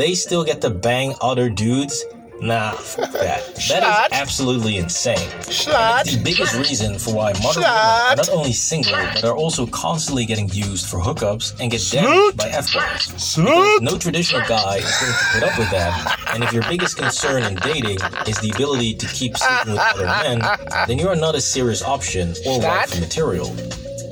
[0.01, 2.07] they still get to bang other dudes?
[2.41, 3.55] Nah, that.
[3.69, 5.29] That is absolutely insane.
[5.47, 10.25] The biggest reason for why modern women are not only single, but are also constantly
[10.25, 13.37] getting used for hookups and get damaged by F-boys.
[13.83, 16.19] No traditional guy is going to put up with that.
[16.33, 20.07] And if your biggest concern in dating is the ability to keep sleeping with other
[20.07, 20.41] men,
[20.89, 23.55] then you are not a serious option or wife material.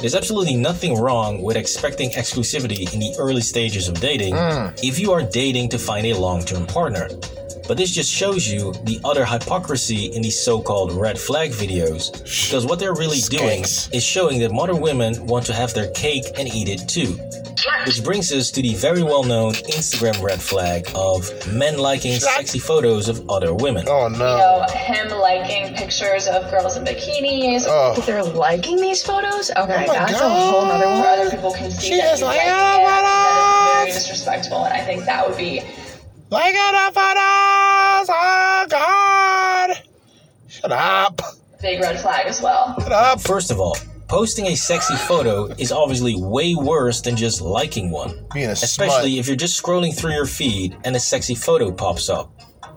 [0.01, 4.79] There's absolutely nothing wrong with expecting exclusivity in the early stages of dating Mm.
[4.85, 7.09] if you are dating to find a long term partner.
[7.69, 12.11] But this just shows you the utter hypocrisy in these so called red flag videos.
[12.47, 16.25] Because what they're really doing is showing that modern women want to have their cake
[16.39, 17.19] and eat it too.
[17.85, 22.59] Which brings us to the very well known Instagram red flag of men liking sexy
[22.59, 23.85] photos of other women.
[23.87, 24.17] Oh no.
[24.17, 27.65] You know, him liking pictures of girls in bikinis.
[27.67, 27.95] Oh.
[27.99, 31.01] If they're liking these photos, okay, Oh my that's a whole nother one.
[31.01, 32.83] Where other people can see She that is he's like, "Oh, it.
[32.83, 35.63] what That is very disrespectful, and I think that would be
[36.31, 39.71] Like it photos, oh God.
[40.49, 41.21] Shut up.
[41.21, 42.77] a big red flag as well.
[42.81, 43.21] Shut up.
[43.21, 43.77] First of all,
[44.09, 48.27] posting a sexy photo is obviously way worse than just liking one.
[48.35, 49.21] Being a Especially smut.
[49.21, 52.31] if you're just scrolling through your feed and a sexy photo pops up.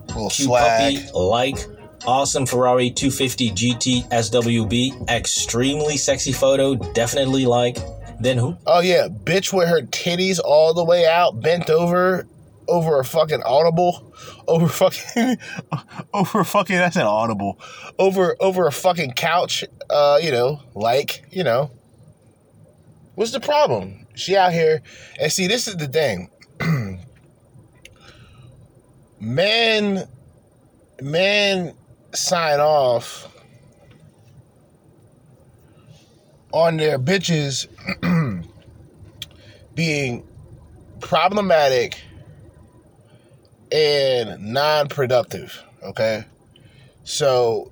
[0.07, 0.95] Little Cute swag.
[0.95, 1.57] puppy, like,
[2.05, 7.77] awesome Ferrari 250 GT SWB, extremely sexy photo, definitely like.
[8.21, 8.55] Then who?
[8.67, 12.27] Oh yeah, bitch with her titties all the way out, bent over,
[12.67, 14.13] over a fucking audible,
[14.47, 15.37] over fucking,
[16.13, 16.75] over fucking.
[16.75, 17.59] That's an audible,
[17.99, 19.63] over over a fucking couch.
[19.89, 21.71] Uh, you know, like you know.
[23.15, 24.07] What's the problem?
[24.15, 24.81] She out here,
[25.19, 26.29] and see, this is the thing.
[29.19, 30.07] men,
[31.01, 31.73] men
[32.13, 33.27] sign off
[36.51, 37.67] on their bitches
[39.75, 40.27] being
[40.99, 42.01] problematic
[43.71, 45.63] and non-productive.
[45.83, 46.25] Okay,
[47.03, 47.71] so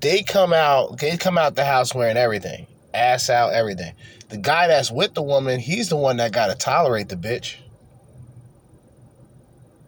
[0.00, 3.94] they come out, they come out the house wearing everything, ass out, everything.
[4.28, 7.56] The guy that's with the woman, he's the one that got to tolerate the bitch.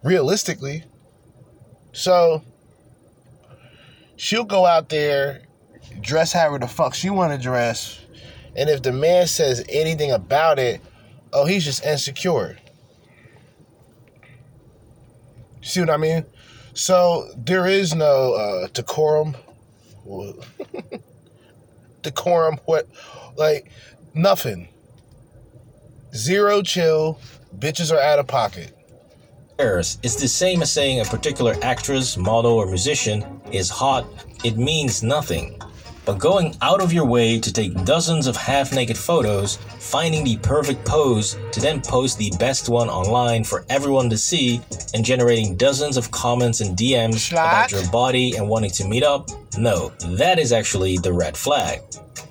[0.03, 0.83] Realistically,
[1.91, 2.43] so
[4.15, 5.41] she'll go out there,
[6.01, 7.99] dress however the fuck she want to dress,
[8.55, 10.79] and if the man says anything about it,
[11.33, 12.57] oh, he's just insecure.
[15.65, 16.23] See what I mean?
[16.75, 19.35] So there is no uh, decorum.
[22.03, 22.87] decorum, what?
[23.35, 23.71] Like,
[24.13, 24.67] nothing.
[26.13, 27.19] Zero chill.
[27.57, 28.77] Bitches are out of pocket.
[30.03, 34.05] It's the same as saying a particular actress, model, or musician is hot.
[34.43, 35.59] It means nothing.
[36.05, 40.37] But going out of your way to take dozens of half naked photos, finding the
[40.37, 44.61] perfect pose to then post the best one online for everyone to see,
[44.93, 49.29] and generating dozens of comments and DMs about your body and wanting to meet up,
[49.57, 51.81] no, that is actually the red flag.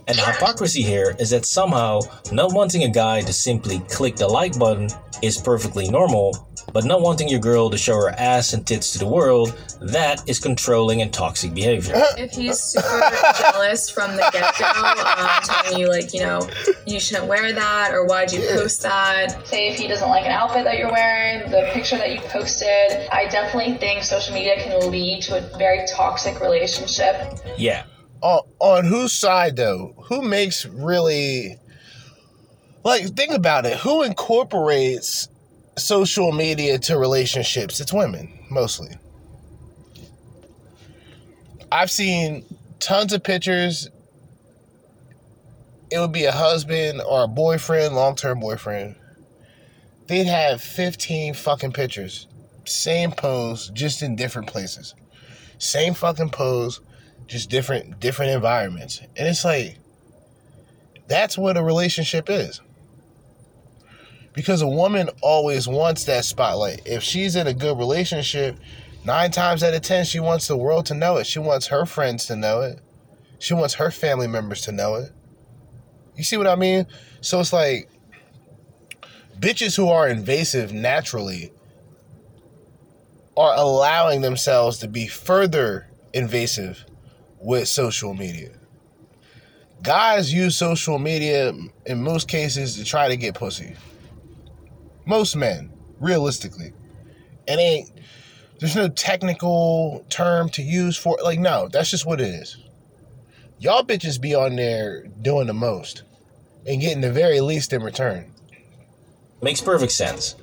[0.07, 2.01] And the hypocrisy here is that somehow
[2.31, 4.89] not wanting a guy to simply click the like button
[5.22, 8.99] is perfectly normal, but not wanting your girl to show her ass and tits to
[8.99, 11.95] the world, that is controlling and toxic behavior.
[12.17, 16.49] If he's super jealous from the get go, um, telling you, like, you know,
[16.87, 19.47] you shouldn't wear that, or why'd you post that?
[19.47, 23.09] Say if he doesn't like an outfit that you're wearing, the picture that you posted,
[23.12, 27.39] I definitely think social media can lead to a very toxic relationship.
[27.59, 27.85] Yeah.
[28.21, 29.95] On, on whose side, though?
[30.09, 31.59] Who makes really.
[32.85, 33.79] Like, think about it.
[33.79, 35.29] Who incorporates
[35.77, 38.91] social media to relationships, it's women mostly.
[41.70, 42.45] I've seen
[42.79, 43.89] tons of pictures.
[45.91, 48.97] It would be a husband or a boyfriend, long term boyfriend.
[50.07, 52.29] They'd have 15 fucking pictures.
[52.64, 54.95] Same pose, just in different places.
[55.59, 56.81] Same fucking pose,
[57.27, 59.01] just different different environments.
[59.01, 59.79] And it's like
[61.09, 62.61] that's what a relationship is
[64.35, 66.82] because a woman always wants that spotlight.
[66.85, 68.59] If she's in a good relationship,
[69.05, 71.26] nine times out of ten, she wants the world to know it.
[71.26, 72.80] She wants her friends to know it.
[73.39, 75.12] She wants her family members to know it.
[76.16, 76.87] You see what I mean?
[77.20, 77.89] So it's like
[79.39, 81.53] bitches who are invasive naturally
[83.37, 86.85] are allowing themselves to be further invasive
[87.41, 88.51] with social media.
[89.82, 91.53] Guys use social media
[91.85, 93.74] in most cases to try to get pussy.
[95.07, 96.72] Most men, realistically.
[97.46, 97.90] It ain't,
[98.59, 101.24] there's no technical term to use for it.
[101.24, 102.57] Like, no, that's just what it is.
[103.59, 106.02] Y'all bitches be on there doing the most
[106.66, 108.32] and getting the very least in return.
[109.42, 110.36] Makes perfect sense.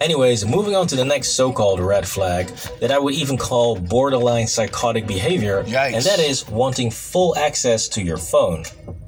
[0.00, 2.48] Anyways, moving on to the next so called red flag
[2.80, 5.94] that I would even call borderline psychotic behavior, Yikes.
[5.94, 8.64] and that is wanting full access to your phone.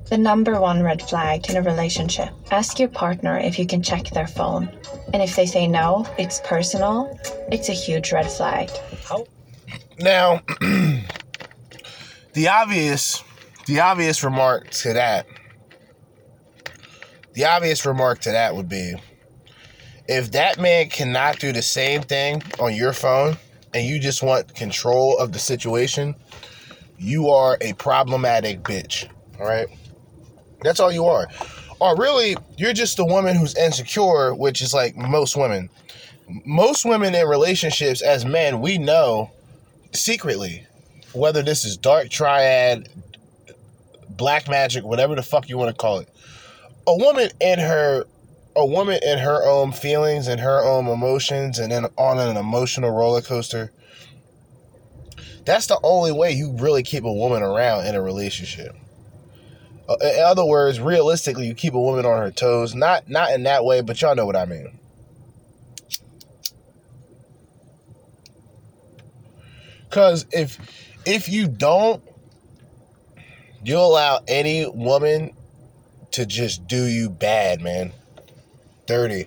[0.08, 4.10] The number one red flag in a relationship ask your partner if you can check
[4.10, 4.68] their phone.
[5.12, 7.18] And if they say no, it's personal,
[7.50, 8.70] it's a huge red flag.
[9.08, 9.26] How?
[9.98, 10.42] Now,
[12.32, 13.24] the obvious,
[13.66, 15.26] the obvious remark to that,
[17.32, 18.94] the obvious remark to that would be,
[20.06, 23.38] if that man cannot do the same thing on your phone
[23.72, 26.14] and you just want control of the situation,
[26.98, 29.08] you are a problematic bitch.
[29.40, 29.66] All right.
[30.62, 31.28] That's all you are.
[31.80, 35.68] Or really, you're just a woman who's insecure, which is like most women.
[36.46, 39.30] Most women in relationships, as men, we know
[39.92, 40.66] secretly,
[41.12, 42.88] whether this is dark triad,
[44.08, 46.08] black magic, whatever the fuck you want to call it.
[46.86, 48.06] A woman in her
[48.56, 52.90] a woman in her own feelings and her own emotions and then on an emotional
[52.90, 53.72] roller coaster.
[55.44, 58.76] That's the only way you really keep a woman around in a relationship.
[59.88, 62.74] Uh, in other words, realistically, you keep a woman on her toes.
[62.74, 64.78] Not not in that way, but y'all know what I mean.
[69.90, 70.58] Cause if
[71.04, 72.02] if you don't,
[73.62, 75.32] you allow any woman
[76.12, 77.92] to just do you bad, man.
[78.86, 79.26] Dirty.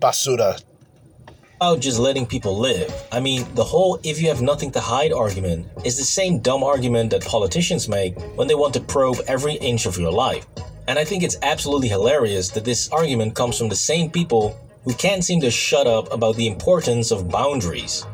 [0.00, 0.62] Basura.
[1.58, 2.92] About just letting people live.
[3.10, 6.62] I mean, the whole if you have nothing to hide argument is the same dumb
[6.62, 10.46] argument that politicians make when they want to probe every inch of your life.
[10.86, 14.54] And I think it's absolutely hilarious that this argument comes from the same people
[14.84, 18.04] who can't seem to shut up about the importance of boundaries.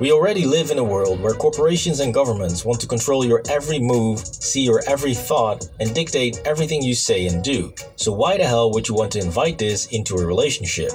[0.00, 3.78] We already live in a world where corporations and governments want to control your every
[3.78, 7.72] move, see your every thought, and dictate everything you say and do.
[7.96, 10.90] So why the hell would you want to invite this into a relationship?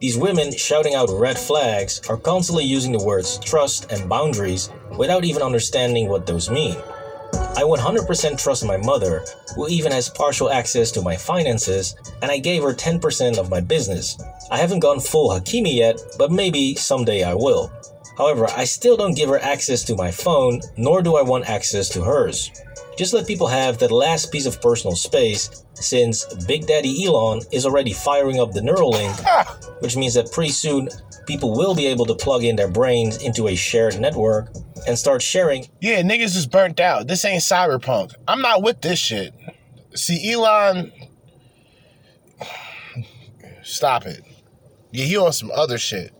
[0.00, 5.24] These women shouting out red flags are constantly using the words trust and boundaries without
[5.24, 6.76] even understanding what those mean.
[7.32, 9.24] I 100% trust my mother,
[9.54, 13.60] who even has partial access to my finances, and I gave her 10% of my
[13.60, 14.18] business.
[14.50, 17.70] I haven't gone full Hakimi yet, but maybe someday I will.
[18.16, 21.88] However, I still don't give her access to my phone, nor do I want access
[21.90, 22.50] to hers.
[22.96, 27.64] Just let people have that last piece of personal space, since Big Daddy Elon is
[27.64, 29.58] already firing up the Neuralink, ah!
[29.80, 30.88] which means that pretty soon
[31.26, 34.54] people will be able to plug in their brains into a shared network
[34.86, 35.66] and start sharing.
[35.80, 37.06] Yeah, niggas is burnt out.
[37.06, 38.12] This ain't cyberpunk.
[38.28, 39.32] I'm not with this shit.
[39.94, 40.92] See, Elon,
[43.62, 44.22] stop it.
[44.90, 46.12] Yeah, he on some other shit.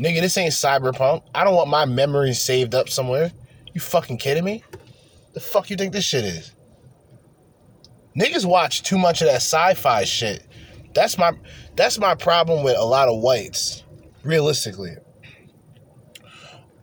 [0.00, 1.22] Nigga, this ain't cyberpunk.
[1.34, 3.32] I don't want my memories saved up somewhere.
[3.72, 4.64] You fucking kidding me?
[5.34, 6.54] The fuck you think this shit is?
[8.18, 10.46] Niggas watch too much of that sci-fi shit.
[10.94, 11.32] That's my
[11.76, 13.84] that's my problem with a lot of whites.
[14.22, 14.96] Realistically.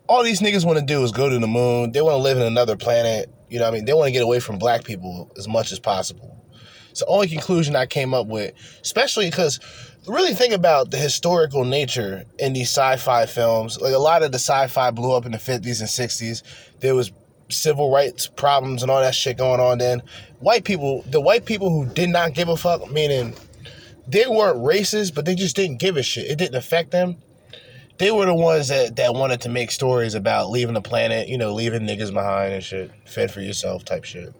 [0.07, 1.91] All these niggas want to do is go to the moon.
[1.91, 3.31] They want to live in another planet.
[3.49, 3.85] You know what I mean?
[3.85, 6.43] They want to get away from black people as much as possible.
[6.89, 9.59] It's the only conclusion I came up with, especially because
[10.09, 13.79] really think about the historical nature in these sci-fi films.
[13.79, 16.43] Like a lot of the sci-fi blew up in the 50s and 60s.
[16.79, 17.11] There was
[17.49, 20.01] civil rights problems and all that shit going on then.
[20.39, 23.35] White people, the white people who did not give a fuck, meaning
[24.07, 26.29] they weren't racist, but they just didn't give a shit.
[26.29, 27.17] It didn't affect them.
[27.97, 31.37] They were the ones that, that wanted to make stories about leaving the planet, you
[31.37, 32.91] know, leaving niggas behind and shit.
[33.05, 34.33] Fed for yourself type shit.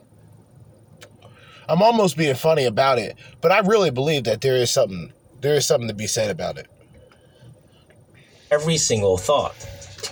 [1.68, 5.56] I'm almost being funny about it, but I really believe that there is something there
[5.56, 6.68] is something to be said about it.
[8.52, 9.56] Every single thought.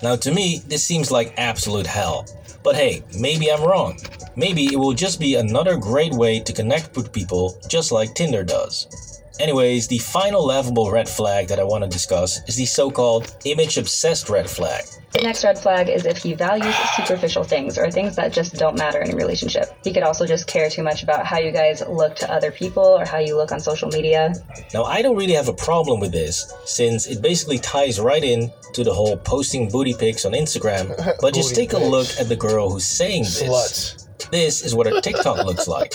[0.04, 2.26] Now, to me, this seems like absolute hell.
[2.64, 4.00] But hey, maybe I'm wrong.
[4.36, 8.44] Maybe it will just be another great way to connect with people, just like Tinder
[8.44, 9.17] does.
[9.40, 13.36] Anyways, the final laughable red flag that I want to discuss is the so called
[13.46, 14.84] image obsessed red flag.
[15.14, 18.78] The next red flag is if he values superficial things or things that just don't
[18.78, 19.78] matter in a relationship.
[19.84, 22.84] He could also just care too much about how you guys look to other people
[22.84, 24.34] or how you look on social media.
[24.74, 28.52] Now, I don't really have a problem with this, since it basically ties right in
[28.74, 30.96] to the whole posting booty pics on Instagram.
[31.22, 33.44] But just Booty take a look at the girl who's saying this.
[33.44, 34.07] Sluts.
[34.32, 35.94] This is what a TikTok looks like.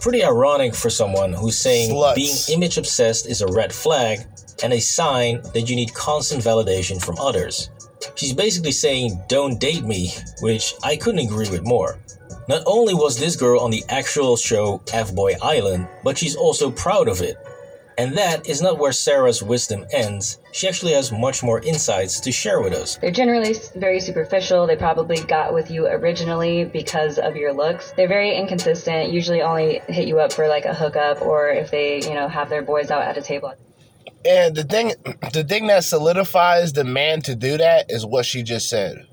[0.00, 2.14] Pretty ironic for someone who's saying Sluts.
[2.14, 4.20] being image obsessed is a red flag
[4.62, 7.70] and a sign that you need constant validation from others.
[8.14, 11.98] She's basically saying, don't date me, which I couldn't agree with more.
[12.48, 16.70] Not only was this girl on the actual show F Boy Island, but she's also
[16.70, 17.36] proud of it.
[18.00, 20.38] And that is not where Sarah's wisdom ends.
[20.52, 22.96] She actually has much more insights to share with us.
[22.96, 24.66] They're generally very superficial.
[24.66, 27.92] They probably got with you originally because of your looks.
[27.98, 32.00] They're very inconsistent, usually only hit you up for like a hookup or if they,
[32.00, 33.52] you know, have their boys out at a table.
[34.24, 34.94] And the thing
[35.34, 39.06] the thing that solidifies the man to do that is what she just said.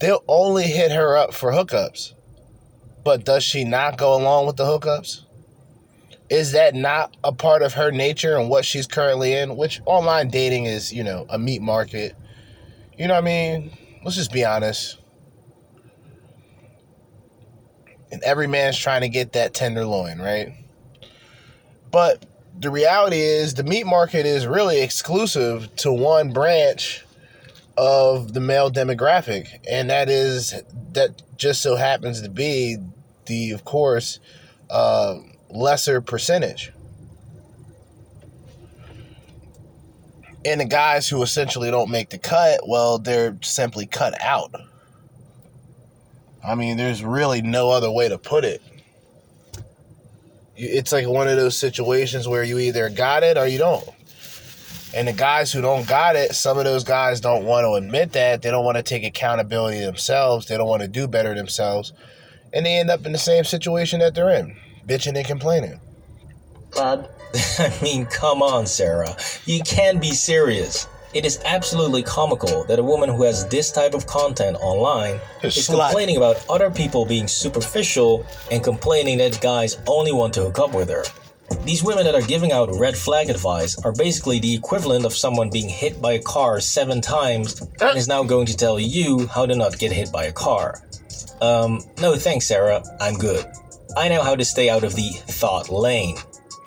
[0.00, 2.12] They'll only hit her up for hookups.
[3.02, 5.24] But does she not go along with the hookups?
[6.30, 9.56] Is that not a part of her nature and what she's currently in?
[9.56, 12.14] Which online dating is, you know, a meat market.
[12.96, 13.76] You know what I mean?
[14.04, 14.98] Let's just be honest.
[18.12, 20.54] And every man's trying to get that tenderloin, right?
[21.90, 22.24] But
[22.58, 27.04] the reality is the meat market is really exclusive to one branch
[27.76, 30.62] of the male demographic and that is
[30.92, 32.76] that just so happens to be
[33.26, 34.20] the of course
[34.68, 35.16] uh,
[35.50, 36.72] lesser percentage
[40.44, 44.54] and the guys who essentially don't make the cut well they're simply cut out
[46.46, 48.62] i mean there's really no other way to put it
[50.60, 53.88] it's like one of those situations where you either got it or you don't.
[54.94, 58.12] And the guys who don't got it, some of those guys don't want to admit
[58.12, 58.42] that.
[58.42, 60.46] They don't want to take accountability themselves.
[60.46, 61.92] They don't want to do better themselves.
[62.52, 64.56] And they end up in the same situation that they're in,
[64.90, 65.80] bitching and complaining.
[66.70, 67.08] Club.
[67.58, 69.16] I mean, come on, Sarah.
[69.46, 70.88] You can't be serious.
[71.14, 75.56] It is absolutely comical that a woman who has this type of content online is
[75.56, 75.88] Slut.
[75.88, 80.72] complaining about other people being superficial and complaining that guys only want to hook up
[80.72, 81.04] with her.
[81.64, 85.50] These women that are giving out red flag advice are basically the equivalent of someone
[85.50, 89.46] being hit by a car seven times and is now going to tell you how
[89.46, 90.80] to not get hit by a car.
[91.40, 92.84] Um, no thanks, Sarah.
[93.00, 93.44] I'm good.
[93.96, 96.16] I know how to stay out of the thought lane.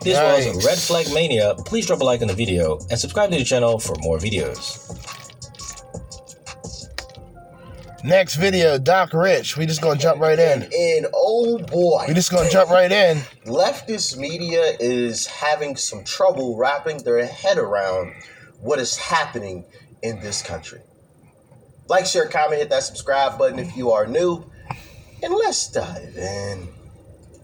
[0.01, 1.55] This was Red Flag Mania.
[1.65, 4.89] Please drop a like on the video and subscribe to the channel for more videos.
[8.03, 9.55] Next video, Doc Rich.
[9.55, 10.63] We just gonna jump right in.
[10.63, 12.03] And oh boy.
[12.09, 13.19] We just gonna jump right in.
[13.45, 18.13] Leftist media is having some trouble wrapping their head around
[18.59, 19.63] what is happening
[20.01, 20.81] in this country.
[21.87, 24.51] Like, share, comment, hit that subscribe button if you are new.
[25.21, 26.72] And let's dive in.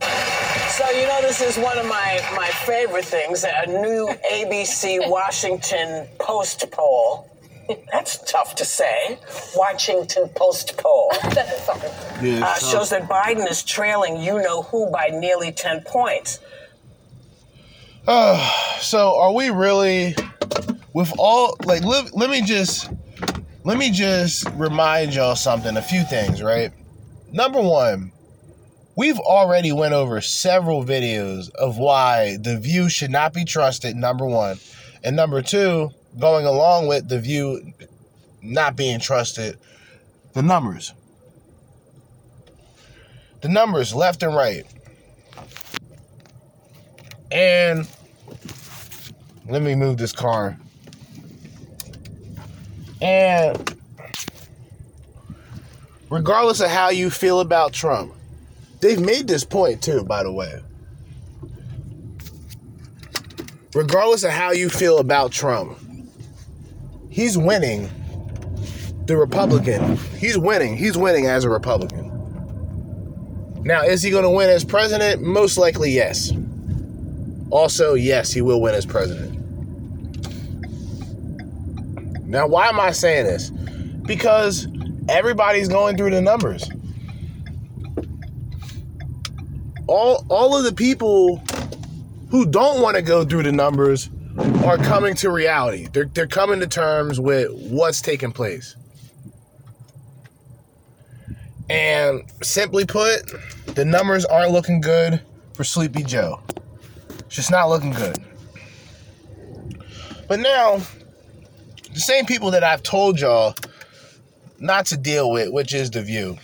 [0.01, 6.07] So you know this is one of my my favorite things, a new ABC Washington
[6.19, 7.29] Post poll.
[7.91, 9.19] That's tough to say.
[9.55, 11.11] Washington Post poll
[12.21, 16.39] Yeah, uh, shows that Biden is trailing you know who by nearly 10 points.
[18.07, 18.37] Uh,
[18.79, 20.15] so are we really
[20.93, 22.91] with all like let, let me just
[23.63, 26.71] let me just remind y'all something a few things right
[27.31, 28.11] number one
[28.99, 34.25] we've already went over several videos of why the view should not be trusted number
[34.25, 34.59] one.
[35.05, 37.71] And number two going along with the view
[38.41, 39.57] not being trusted
[40.33, 40.93] the numbers.
[43.39, 44.65] The numbers left and right.
[47.31, 47.87] And
[49.47, 50.57] let me move this car.
[53.01, 53.77] And
[56.09, 58.13] regardless of how you feel about Trump,
[58.80, 60.61] they've made this point too, by the way.
[63.75, 65.77] Regardless of how you feel about Trump,
[67.09, 67.89] he's winning
[69.05, 69.97] the Republican.
[70.17, 70.75] He's winning.
[70.77, 72.07] He's winning as a Republican.
[73.63, 75.21] Now, is he going to win as president?
[75.21, 76.32] Most likely, yes.
[77.49, 79.36] Also, yes, he will win as president.
[82.25, 83.49] Now, why am I saying this?
[84.05, 84.67] Because
[85.09, 86.69] everybody's going through the numbers.
[89.89, 91.41] All all of the people
[92.29, 94.11] who don't want to go through the numbers
[94.63, 95.87] are coming to reality.
[95.91, 98.75] They're they're coming to terms with what's taking place.
[101.71, 103.31] And simply put,
[103.73, 105.21] the numbers aren't looking good
[105.53, 106.39] for Sleepy Joe.
[107.25, 108.17] It's just not looking good.
[110.27, 110.81] But now,
[111.93, 113.55] the same people that I've told y'all
[114.59, 116.37] not to deal with, which is the view,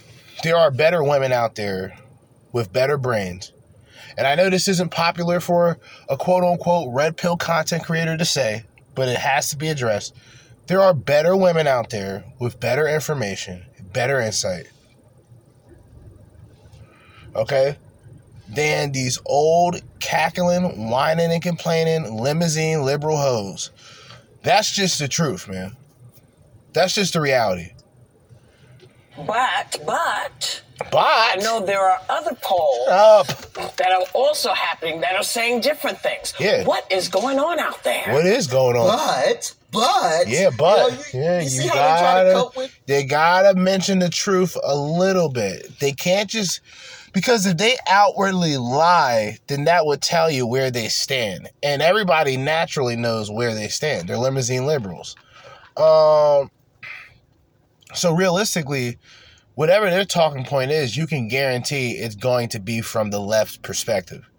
[0.43, 1.95] there are better women out there
[2.55, 3.51] with better brains.
[4.17, 5.77] And I know this isn't popular for
[6.07, 8.63] a quote unquote red pill content creator to say,
[8.95, 10.15] but it has to be addressed.
[10.67, 14.67] There are better women out there with better information, better insight.
[17.35, 17.75] Okay?
[18.47, 23.71] Than these old, cackling, whining, and complaining limousine liberal hoes.
[24.43, 25.75] That's just the truth, man.
[26.71, 27.71] That's just the reality.
[29.17, 30.61] But, but,
[30.91, 33.27] but I know there are other polls Up.
[33.77, 36.33] that are also happening that are saying different things.
[36.39, 36.65] Yeah.
[36.65, 38.13] What is going on out there?
[38.13, 38.87] What is going on?
[38.87, 42.29] But, but, Yeah, but you know, you- yeah, you you, see how they try to
[42.29, 45.79] gotta cope with- they gotta mention the truth a little bit.
[45.79, 46.59] They can't just
[47.13, 52.35] because if they outwardly lie, then that would tell you where they stand, and everybody
[52.35, 54.09] naturally knows where they stand.
[54.09, 55.15] They're limousine liberals.
[55.77, 56.51] Um,
[57.93, 58.97] so realistically,
[59.55, 63.61] whatever their talking point is, you can guarantee it's going to be from the left
[63.61, 64.29] perspective.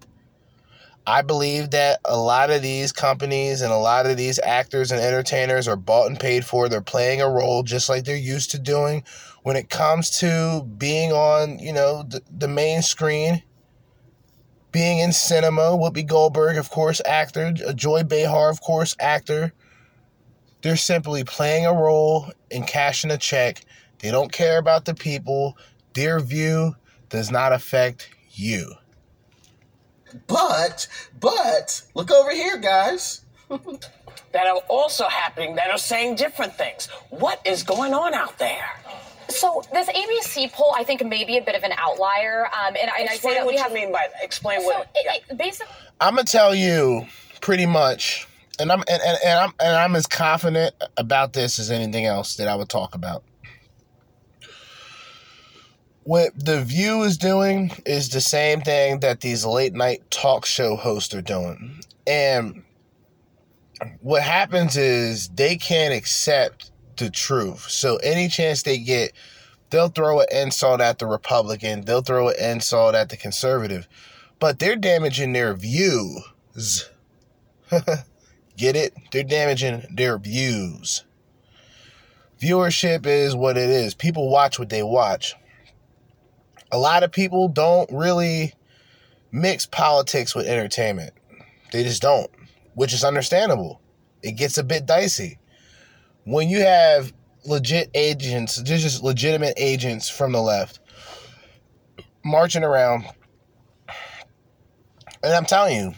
[1.09, 5.01] I believe that a lot of these companies and a lot of these actors and
[5.01, 6.69] entertainers are bought and paid for.
[6.69, 9.05] They're playing a role just like they're used to doing
[9.45, 13.45] when it comes to being on, you know, the, the main screen,
[14.73, 15.79] being in cinema.
[15.79, 17.53] Whoopi Goldberg, of course, actor.
[17.53, 19.53] Joy Behar, of course, actor.
[20.63, 23.65] They're simply playing a role and cashing a check.
[24.07, 25.59] They don't care about the people.
[25.95, 26.77] Their view
[27.09, 28.73] does not affect you.
[30.29, 30.87] But,
[31.19, 33.25] but, look over here, guys.
[33.51, 36.87] that are also happening that are saying different things.
[37.11, 38.69] What is going on out there?
[39.29, 42.47] So this ABC poll, I think, may be a bit of an outlier.
[42.47, 43.73] Um, and, and I say Explain that what we you have.
[43.73, 44.25] mean by that.
[44.25, 44.91] explain so what.
[44.95, 47.07] it, it, basically, I'm gonna tell you
[47.41, 48.29] pretty much,
[48.61, 52.37] and I'm and, and, and I'm and I'm as confident about this as anything else
[52.37, 53.25] that I would talk about.
[56.07, 60.77] What the View is doing is the same thing that these late night talk show
[60.77, 62.63] hosts are doing, and
[64.03, 67.69] what happens is they can't accept the truth.
[67.69, 69.15] So any chance they get,
[69.71, 73.89] they'll throw an insult at the Republican, they'll throw an insult at the conservative,
[74.39, 76.89] but they're damaging their views.
[78.57, 78.95] Get it?
[79.11, 81.03] They're damaging their views.
[82.41, 83.93] Viewership is what it is.
[83.93, 85.35] People watch what they watch.
[86.73, 88.55] A lot of people don't really
[89.33, 91.13] mix politics with entertainment.
[91.73, 92.31] They just don't,
[92.75, 93.81] which is understandable.
[94.23, 95.39] It gets a bit dicey.
[96.25, 97.13] When you have
[97.45, 100.81] legit agents, just legitimate agents from the left
[102.25, 103.05] marching around.
[105.23, 105.95] And I'm telling you,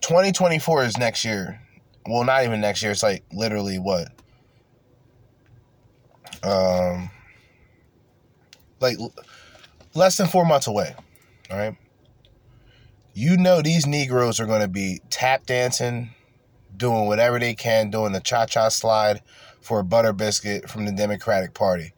[0.00, 1.60] 2024 is next year.
[2.06, 2.92] Well, not even next year.
[2.92, 4.08] It's like literally what?
[6.42, 7.10] Um,
[8.84, 8.98] like
[9.94, 10.94] less than four months away.
[11.50, 11.76] All right.
[13.14, 16.10] You know these Negroes are going to be tap dancing,
[16.76, 19.22] doing whatever they can, doing the cha cha slide
[19.60, 21.92] for a butter biscuit from the Democratic Party.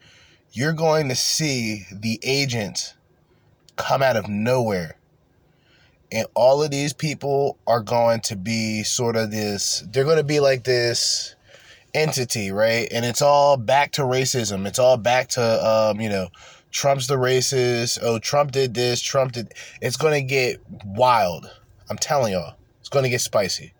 [0.52, 2.94] You're going to see the agents
[3.76, 4.96] come out of nowhere.
[6.12, 10.24] And all of these people are going to be sort of this, they're going to
[10.24, 11.34] be like this
[11.94, 12.86] entity, right?
[12.92, 14.66] And it's all back to racism.
[14.66, 16.28] It's all back to, um, you know,
[16.70, 17.98] Trump's the racist.
[18.02, 19.00] Oh, Trump did this.
[19.00, 19.54] Trump did.
[19.80, 21.50] It's going to get wild.
[21.88, 22.56] I'm telling y'all.
[22.80, 23.72] It's going to get spicy.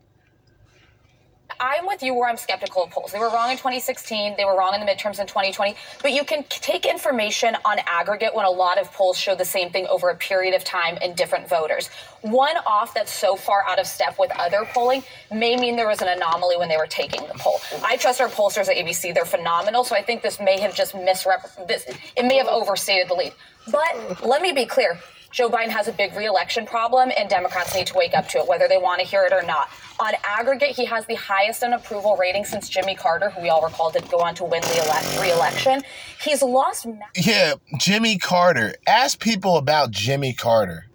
[1.61, 3.13] I'm with you where I'm skeptical of polls.
[3.13, 4.35] They were wrong in 2016.
[4.37, 5.75] They were wrong in the midterms in 2020.
[6.03, 9.71] But you can take information on aggregate when a lot of polls show the same
[9.71, 11.89] thing over a period of time in different voters.
[12.23, 15.03] One off that's so far out of step with other polling
[15.33, 17.59] may mean there was an anomaly when they were taking the poll.
[17.85, 19.15] I trust our pollsters at ABC.
[19.15, 19.85] They're phenomenal.
[19.85, 21.97] So I think this may have just misrepresented.
[22.17, 23.33] It may have overstated the lead.
[23.71, 24.99] But let me be clear.
[25.37, 28.49] Joe Biden has a big reelection problem, and Democrats need to wake up to it,
[28.49, 29.69] whether they want to hear it or not.
[30.01, 33.91] On aggregate, he has the highest approval rating since Jimmy Carter, who we all recall
[33.91, 35.83] did go on to win the reelection.
[36.25, 36.87] He's lost.
[37.15, 38.77] Yeah, Jimmy Carter.
[38.87, 40.87] Ask people about Jimmy Carter.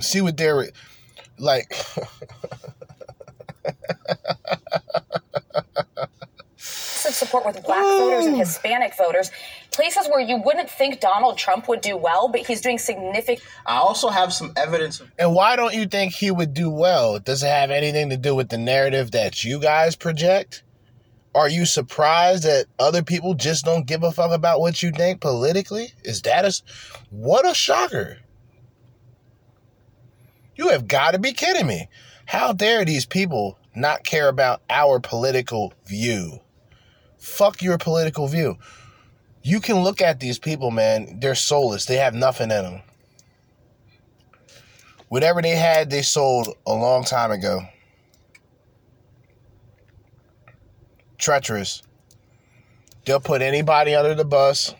[0.00, 0.68] See what they're
[1.38, 1.72] like.
[6.60, 9.30] support with black voters and Hispanic voters,
[9.70, 13.40] places where you wouldn't think Donald Trump would do well, but he's doing significant.
[13.66, 15.02] I also have some evidence.
[15.18, 17.18] And why don't you think he would do well?
[17.18, 20.62] Does it have anything to do with the narrative that you guys project?
[21.34, 25.20] Are you surprised that other people just don't give a fuck about what you think
[25.20, 25.92] politically?
[26.02, 26.52] Is that a
[27.10, 28.18] what a shocker?
[30.56, 31.88] You have got to be kidding me.
[32.26, 36.40] How dare these people not care about our political view?
[37.20, 38.56] Fuck your political view.
[39.42, 41.20] You can look at these people, man.
[41.20, 41.86] They're soulless.
[41.86, 42.82] They have nothing in them.
[45.08, 47.62] Whatever they had, they sold a long time ago.
[51.18, 51.82] Treacherous.
[53.04, 54.74] They'll put anybody under the bus.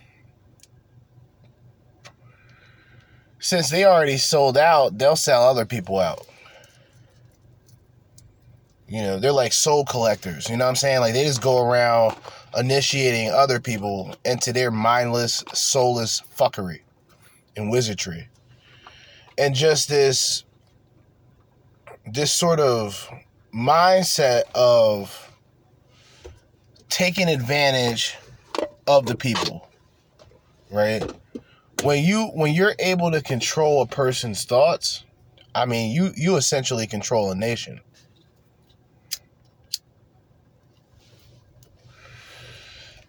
[3.39, 6.27] Since they already sold out, they'll sell other people out.
[8.91, 10.51] You know, they're like soul collectors.
[10.51, 10.99] You know what I'm saying?
[10.99, 12.17] Like they just go around
[12.57, 16.81] initiating other people into their mindless, soulless fuckery
[17.57, 18.29] and wizardry.
[19.39, 20.43] And just this
[22.05, 23.09] this sort of
[23.55, 25.33] mindset of
[26.89, 28.17] taking advantage
[28.89, 29.69] of the people.
[30.69, 31.09] Right?
[31.85, 35.05] When you when you're able to control a person's thoughts,
[35.55, 37.81] I mean you you essentially control a nation.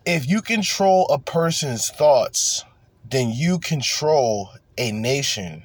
[0.06, 2.66] If you control a person's thoughts,
[3.10, 5.64] then you control a nation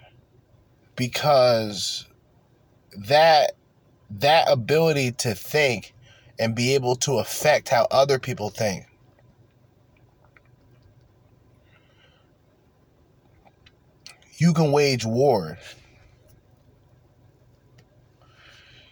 [0.95, 2.07] because
[2.97, 3.53] that
[4.11, 5.95] that ability to think
[6.39, 8.87] and be able to affect how other people think.
[14.39, 15.59] You can wage war.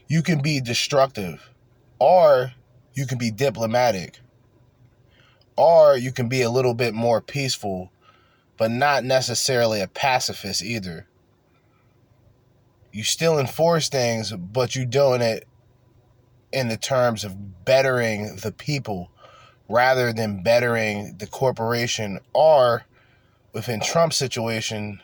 [0.09, 1.51] You can be destructive
[1.99, 2.53] or
[2.95, 4.21] you can be diplomatic
[5.57, 7.91] or you can be a little bit more peaceful,
[8.57, 11.07] but not necessarily a pacifist either.
[12.93, 15.47] You still enforce things, but you're doing it
[16.53, 19.11] in the terms of bettering the people
[19.69, 22.85] rather than bettering the corporation or,
[23.53, 25.01] within Trump's situation,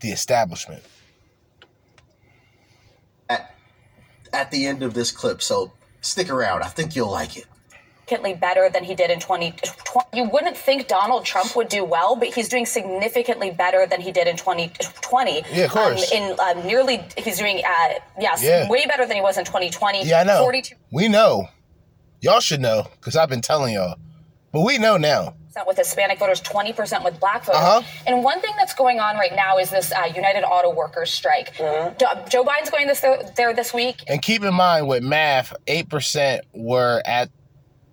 [0.00, 0.82] the establishment.
[3.28, 3.54] At,
[4.32, 6.62] at the end of this clip, so stick around.
[6.62, 7.46] I think you'll like it
[8.10, 10.04] significantly better than he did in 2020.
[10.12, 14.10] You wouldn't think Donald Trump would do well, but he's doing significantly better than he
[14.12, 15.42] did in 2020.
[15.52, 16.12] Yeah, of course.
[16.12, 18.68] Um, in uh, nearly, he's doing, uh, yes, Yeah.
[18.68, 20.04] way better than he was in 2020.
[20.04, 20.42] Yeah, I know.
[20.42, 21.48] 42 We know.
[22.20, 23.94] Y'all should know because I've been telling y'all.
[24.52, 25.34] But we know now.
[25.66, 27.60] with Hispanic voters, 20% with black voters.
[27.62, 27.82] Uh-huh.
[28.06, 31.54] And one thing that's going on right now is this uh, United Auto Workers strike.
[31.56, 31.98] Mm-hmm.
[31.98, 33.00] Do- Joe Biden's going this
[33.36, 33.96] there this week.
[34.08, 37.30] And keep in mind with math, 8% were at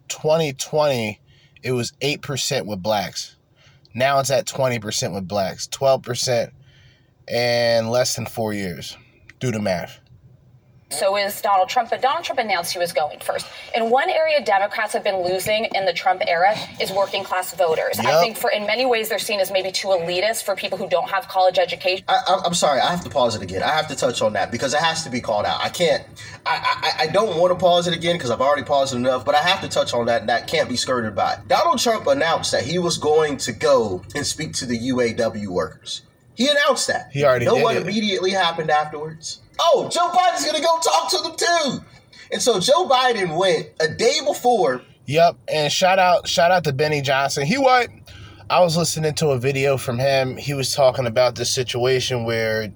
[0.07, 1.19] 2020,
[1.63, 3.35] it was 8% with blacks.
[3.93, 6.51] Now it's at 20% with blacks, 12%
[7.27, 8.95] and less than four years.
[9.39, 9.99] Do the math.
[10.89, 13.45] So is Donald Trump, but Donald Trump announced he was going first.
[13.75, 17.99] And one area Democrats have been losing in the Trump era is working class voters.
[17.99, 20.87] I think for in many ways they're seen as maybe too elitist for people who
[20.87, 22.05] don't have college education.
[22.07, 23.63] I, I- I'm sorry, I have to pause it again.
[23.63, 25.59] I have to touch on that because it has to be called out.
[25.61, 26.05] I can't.
[26.45, 29.25] I I, I don't want to pause it again because I've already paused it enough,
[29.25, 30.21] but I have to touch on that.
[30.21, 31.39] and That can't be skirted by.
[31.47, 36.03] Donald Trump announced that he was going to go and speak to the UAW workers.
[36.35, 37.09] He announced that.
[37.11, 37.81] He already know did what it.
[37.81, 39.41] immediately happened afterwards?
[39.59, 41.85] Oh, Joe Biden's gonna go talk to them too.
[42.31, 44.81] And so Joe Biden went a day before.
[45.05, 47.45] Yep, and shout out shout out to Benny Johnson.
[47.45, 47.89] He what?
[48.49, 50.37] I was listening to a video from him.
[50.37, 52.71] He was talking about this situation where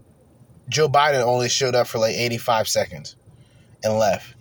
[0.67, 3.15] Joe Biden only showed up for like 85 seconds
[3.83, 4.35] and left.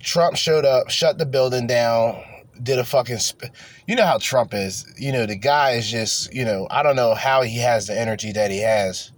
[0.00, 2.22] Trump showed up, shut the building down,
[2.62, 3.52] did a fucking sp-
[3.86, 4.86] You know how Trump is.
[4.96, 7.98] You know, the guy is just, you know, I don't know how he has the
[7.98, 9.12] energy that he has.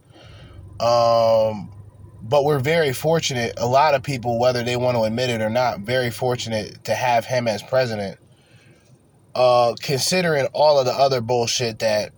[0.81, 1.71] Um
[2.23, 5.51] but we're very fortunate a lot of people whether they want to admit it or
[5.51, 8.19] not very fortunate to have him as president.
[9.35, 12.13] Uh considering all of the other bullshit that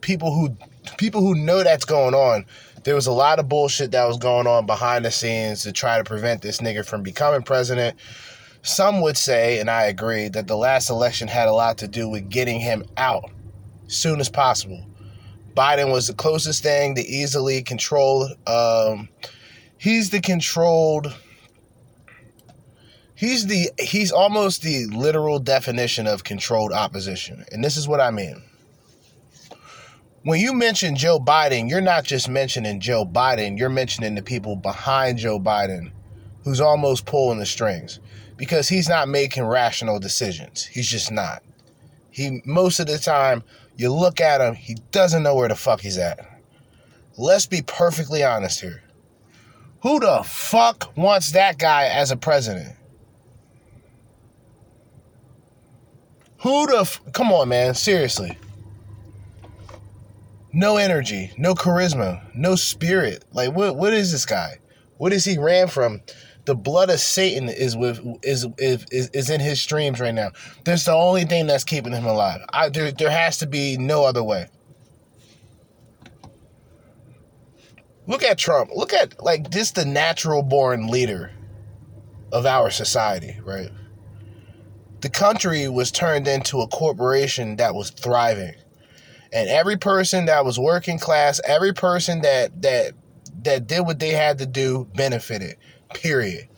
[0.00, 0.56] people who
[0.98, 2.44] people who know that's going on
[2.82, 5.96] there was a lot of bullshit that was going on behind the scenes to try
[5.96, 7.96] to prevent this nigga from becoming president.
[8.60, 12.08] Some would say and i agree that the last election had a lot to do
[12.08, 13.30] with getting him out
[13.86, 14.84] as soon as possible
[15.54, 18.32] Biden was the closest thing to easily controlled.
[18.46, 19.08] Um,
[19.78, 21.14] he's the controlled.
[23.14, 28.10] He's the he's almost the literal definition of controlled opposition, and this is what I
[28.10, 28.42] mean.
[30.24, 33.58] When you mention Joe Biden, you're not just mentioning Joe Biden.
[33.58, 35.92] You're mentioning the people behind Joe Biden,
[36.44, 38.00] who's almost pulling the strings,
[38.36, 40.64] because he's not making rational decisions.
[40.64, 41.42] He's just not.
[42.10, 43.44] He most of the time
[43.76, 46.20] you look at him, he doesn't know where the fuck he's at.
[47.16, 48.82] Let's be perfectly honest here.
[49.82, 52.74] Who the fuck wants that guy as a president?
[56.38, 57.74] Who the f- come on, man?
[57.74, 58.38] Seriously.
[60.52, 63.24] No energy, no charisma, no spirit.
[63.32, 63.76] Like what?
[63.76, 64.58] What is this guy?
[64.98, 66.02] What is he ran from?
[66.44, 70.30] The blood of Satan is with is is is, in his streams right now.
[70.64, 72.42] That's the only thing that's keeping him alive.
[72.50, 74.48] I, there there has to be no other way.
[78.06, 78.70] Look at Trump.
[78.74, 81.32] Look at like this the natural born leader
[82.32, 83.70] of our society, right?
[85.00, 88.54] The country was turned into a corporation that was thriving.
[89.32, 92.92] And every person that was working class, every person that that
[93.42, 95.56] that did what they had to do benefited.
[95.94, 96.48] Period.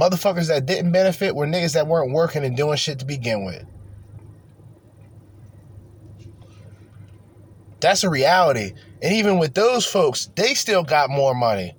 [0.00, 3.64] Motherfuckers that didn't benefit were niggas that weren't working and doing shit to begin with.
[7.80, 8.72] That's a reality.
[9.02, 11.74] And even with those folks, they still got more money.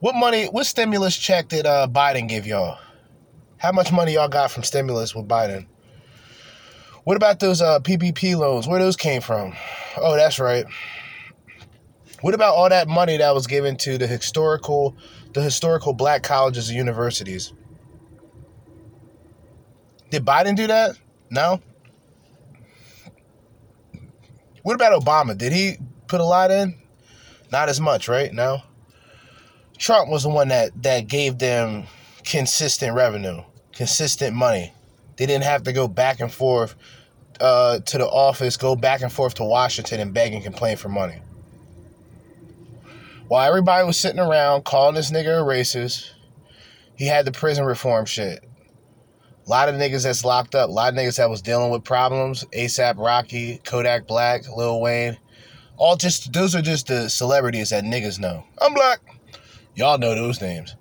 [0.00, 2.78] What money, what stimulus check did uh, Biden give y'all?
[3.56, 5.66] How much money y'all got from stimulus with Biden?
[7.04, 8.68] What about those uh, PPP loans?
[8.68, 9.54] Where those came from?
[9.96, 10.66] Oh, that's right.
[12.20, 14.96] What about all that money that was given to the historical,
[15.34, 17.52] the historical black colleges and universities?
[20.10, 20.98] Did Biden do that?
[21.30, 21.60] No.
[24.62, 25.36] What about Obama?
[25.36, 25.76] Did he
[26.08, 26.74] put a lot in?
[27.52, 28.32] Not as much, right?
[28.32, 28.62] No.
[29.78, 31.84] Trump was the one that that gave them
[32.24, 33.42] consistent revenue,
[33.72, 34.72] consistent money.
[35.16, 36.74] They didn't have to go back and forth
[37.40, 40.88] uh, to the office, go back and forth to Washington and beg and complain for
[40.88, 41.20] money.
[43.28, 46.12] While everybody was sitting around calling this nigga a racist,
[46.96, 48.42] he had the prison reform shit.
[49.46, 51.84] A lot of niggas that's locked up, a lot of niggas that was dealing with
[51.84, 55.18] problems, ASAP Rocky, Kodak Black, Lil Wayne.
[55.76, 58.44] All just those are just the celebrities that niggas know.
[58.62, 59.00] I'm black.
[59.74, 60.74] Y'all know those names.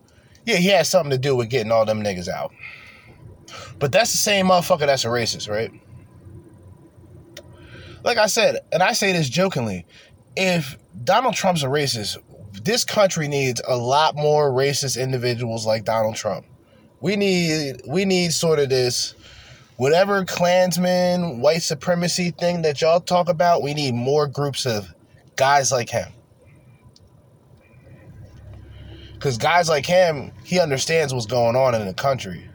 [0.45, 2.54] Yeah, he had something to do with getting all them niggas out.
[3.78, 5.72] But that's the same motherfucker that's a racist, right?
[8.06, 9.86] Like I said, and I say this jokingly,
[10.38, 12.18] if Donald Trump's a racist,
[12.64, 16.45] this country needs a lot more racist individuals like Donald Trump.
[16.99, 19.16] We need we need sort of this
[19.78, 24.93] whatever Klansman, white supremacy thing that y'all talk about, we need more groups of
[25.36, 26.12] guys like him.
[29.14, 32.47] Because guys like him, he understands what's going on in the country.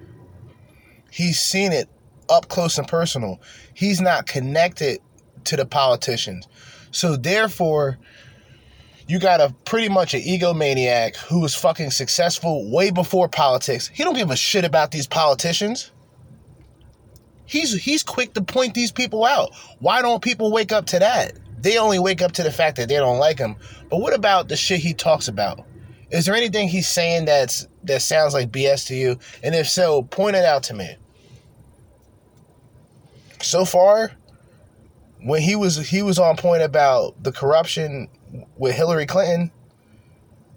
[1.11, 1.89] He's seen it
[2.29, 3.41] up close and personal.
[3.75, 5.01] He's not connected
[5.45, 6.47] to the politicians.
[6.91, 7.99] So therefore,
[9.09, 13.89] you got a pretty much an egomaniac who was fucking successful way before politics.
[13.89, 15.91] He don't give a shit about these politicians.
[17.45, 19.55] He's he's quick to point these people out.
[19.79, 21.37] Why don't people wake up to that?
[21.63, 23.57] they only wake up to the fact that they don't like him.
[23.89, 25.65] But what about the shit he talks about?
[26.11, 29.19] Is there anything he's saying that's that sounds like BS to you?
[29.43, 30.97] And if so, point it out to me.
[33.41, 34.13] So far,
[35.23, 38.09] when he was he was on point about the corruption
[38.57, 39.51] with Hillary Clinton,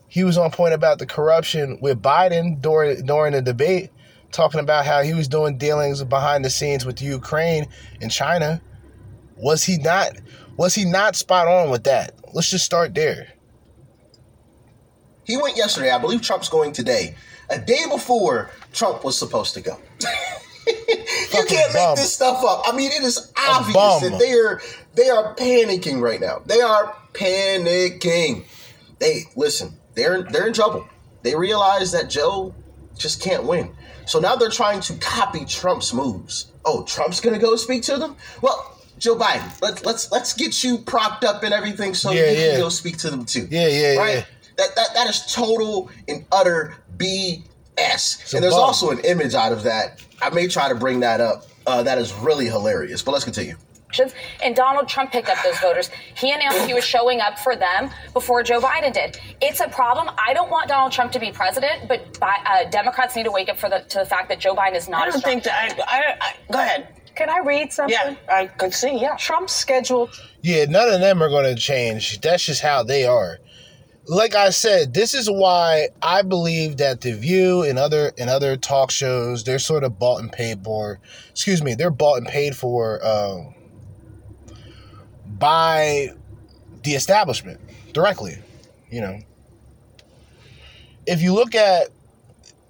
[0.07, 3.91] he was on point about the corruption with Biden during during the debate,
[4.32, 7.67] talking about how he was doing dealings behind the scenes with Ukraine
[8.01, 8.61] and China.
[9.38, 10.13] Was he not
[10.57, 12.13] was he not spot on with that?
[12.34, 13.34] Let's just start there.
[15.26, 15.89] He went yesterday.
[15.89, 17.15] I believe Trump's going today.
[17.49, 19.80] A day before Trump was supposed to go.
[20.67, 21.89] you can't bum.
[21.89, 22.63] make this stuff up.
[22.65, 24.61] I mean, it is obvious that they are
[24.96, 26.41] they are panicking right now.
[26.46, 28.46] They are panicking.
[29.00, 29.74] They listen.
[29.96, 30.88] They're they're in trouble.
[31.24, 32.54] They realize that Joe
[32.98, 33.72] just can't win.
[34.06, 36.52] So now they're trying to copy Trump's moves.
[36.64, 38.16] Oh, Trump's gonna go speak to them.
[38.41, 42.38] Well, Joe Biden, let's let's let's get you propped up and everything so Yeah, you
[42.39, 42.52] yeah.
[42.52, 43.48] can go speak to them too.
[43.50, 44.16] Yeah, yeah, right?
[44.16, 44.26] yeah.
[44.58, 48.34] That that that is total and utter BS.
[48.34, 48.64] and there's bum.
[48.64, 50.02] also an image out of that.
[50.22, 51.46] I may try to bring that up.
[51.68, 53.02] Uh, that is really hilarious.
[53.02, 53.56] But let's continue.
[53.86, 54.14] Elections,
[54.44, 55.90] and Donald Trump picked up those voters.
[56.16, 59.20] He announced he was showing up for them before Joe Biden did.
[59.42, 60.10] It's a problem.
[60.26, 63.58] I don't want Donald Trump to be president, but uh, Democrats need to wake up
[63.58, 65.06] for the to the fact that Joe Biden is not.
[65.06, 65.80] I a don't think that.
[65.88, 66.88] I, I, I, go ahead.
[67.16, 67.96] Can I read something?
[67.96, 69.00] Yeah, I can see.
[69.00, 69.16] Yeah.
[69.16, 70.10] Trump's schedule.
[70.42, 72.20] Yeah, none of them are going to change.
[72.20, 73.40] That's just how they are.
[74.08, 78.56] Like I said, this is why I believe that the View and other and other
[78.56, 81.00] talk shows they're sort of bought and paid for.
[81.32, 83.55] Excuse me, they're bought and paid for um,
[85.26, 86.09] by
[86.84, 87.59] the establishment
[87.93, 88.38] directly.
[88.89, 89.19] You know,
[91.05, 91.89] if you look at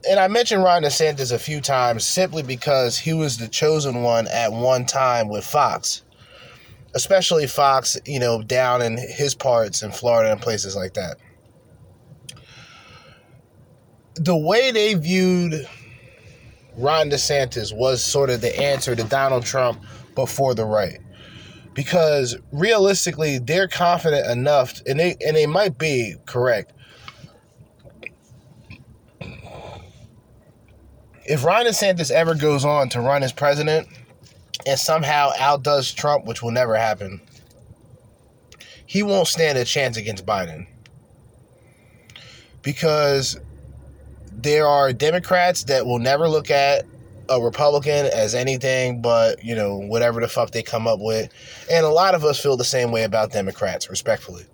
[0.09, 4.27] and I mentioned Ron DeSantis a few times simply because he was the chosen one
[4.27, 6.03] at one time with Fox
[6.95, 11.17] especially Fox, you know, down in his parts in Florida and places like that.
[14.15, 15.67] The way they viewed
[16.77, 19.83] Ron DeSantis was sort of the answer to Donald Trump
[20.15, 20.99] before the right.
[21.75, 26.71] Because realistically, they're confident enough, and they and they might be correct.
[31.25, 33.87] If Ron DeSantis ever goes on to run as president,
[34.65, 37.19] and somehow outdoes Trump, which will never happen,
[38.85, 40.67] he won't stand a chance against Biden.
[42.61, 43.37] Because
[44.31, 46.85] there are Democrats that will never look at
[47.29, 51.31] a Republican as anything but, you know, whatever the fuck they come up with.
[51.71, 54.45] And a lot of us feel the same way about Democrats, respectfully.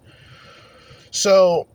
[1.11, 1.67] So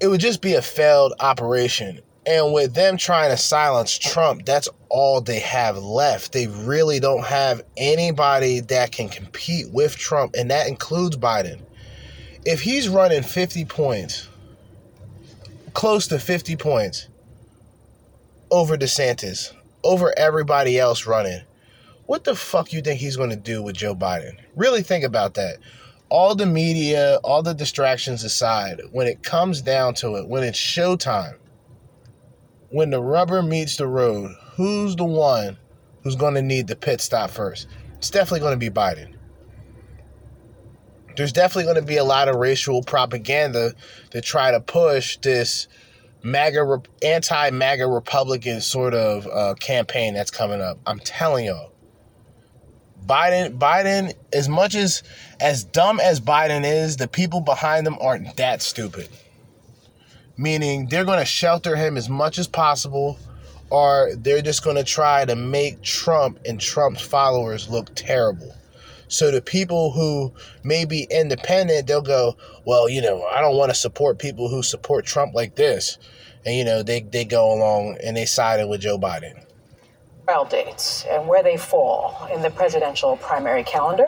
[0.00, 2.00] it would just be a failed operation.
[2.26, 6.32] And with them trying to silence Trump, that's all they have left.
[6.32, 11.60] They really don't have anybody that can compete with Trump, and that includes Biden.
[12.46, 14.28] If he's running 50 points,
[15.74, 17.08] close to 50 points
[18.50, 19.52] over DeSantis,
[19.84, 21.42] over everybody else running,
[22.06, 24.38] what the fuck you think he's going to do with Joe Biden?
[24.56, 25.58] Really think about that.
[26.08, 30.58] All the media, all the distractions aside, when it comes down to it, when it's
[30.58, 31.36] showtime,
[32.70, 35.56] when the rubber meets the road, who's the one
[36.02, 37.68] who's going to need the pit stop first?
[37.96, 39.14] It's definitely going to be Biden.
[41.16, 43.74] There's definitely going to be a lot of racial propaganda
[44.10, 45.68] to try to push this
[46.24, 50.78] MAGA, anti MAGA Republican sort of uh, campaign that's coming up.
[50.86, 51.70] I'm telling y'all.
[53.06, 55.02] Biden, Biden, as much as
[55.38, 59.08] as dumb as Biden is, the people behind them aren't that stupid
[60.36, 63.18] meaning they're going to shelter him as much as possible
[63.70, 68.54] or they're just going to try to make Trump and Trump's followers look terrible.
[69.08, 73.70] So the people who may be independent, they'll go, well, you know, I don't want
[73.70, 75.98] to support people who support Trump like this.
[76.46, 79.44] And, you know, they, they go along and they sided with Joe Biden.
[80.26, 84.06] trial dates and where they fall in the presidential primary calendar.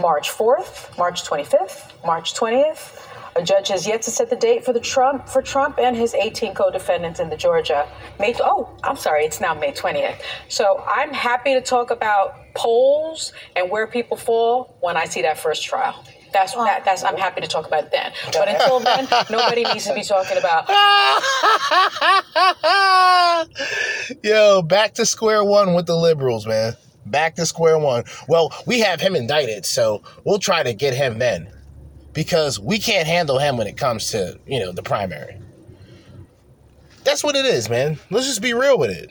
[0.00, 3.02] March 4th, March 25th, March 20th.
[3.34, 6.14] A judge has yet to set the date for the Trump for Trump and his
[6.14, 7.86] 18 co-defendants in the Georgia.
[8.18, 10.20] May oh, I'm sorry, it's now May 20th.
[10.48, 15.38] So I'm happy to talk about polls and where people fall when I see that
[15.38, 16.02] first trial.
[16.36, 16.64] That's oh.
[16.64, 18.12] that, that's I'm happy to talk about then.
[18.32, 20.68] But until then, nobody needs to be talking about
[24.22, 26.74] Yo, back to square one with the liberals, man.
[27.06, 28.04] Back to square one.
[28.28, 31.48] Well, we have him indicted, so we'll try to get him then.
[32.12, 35.38] Because we can't handle him when it comes to, you know, the primary.
[37.04, 37.98] That's what it is, man.
[38.10, 39.10] Let's just be real with it.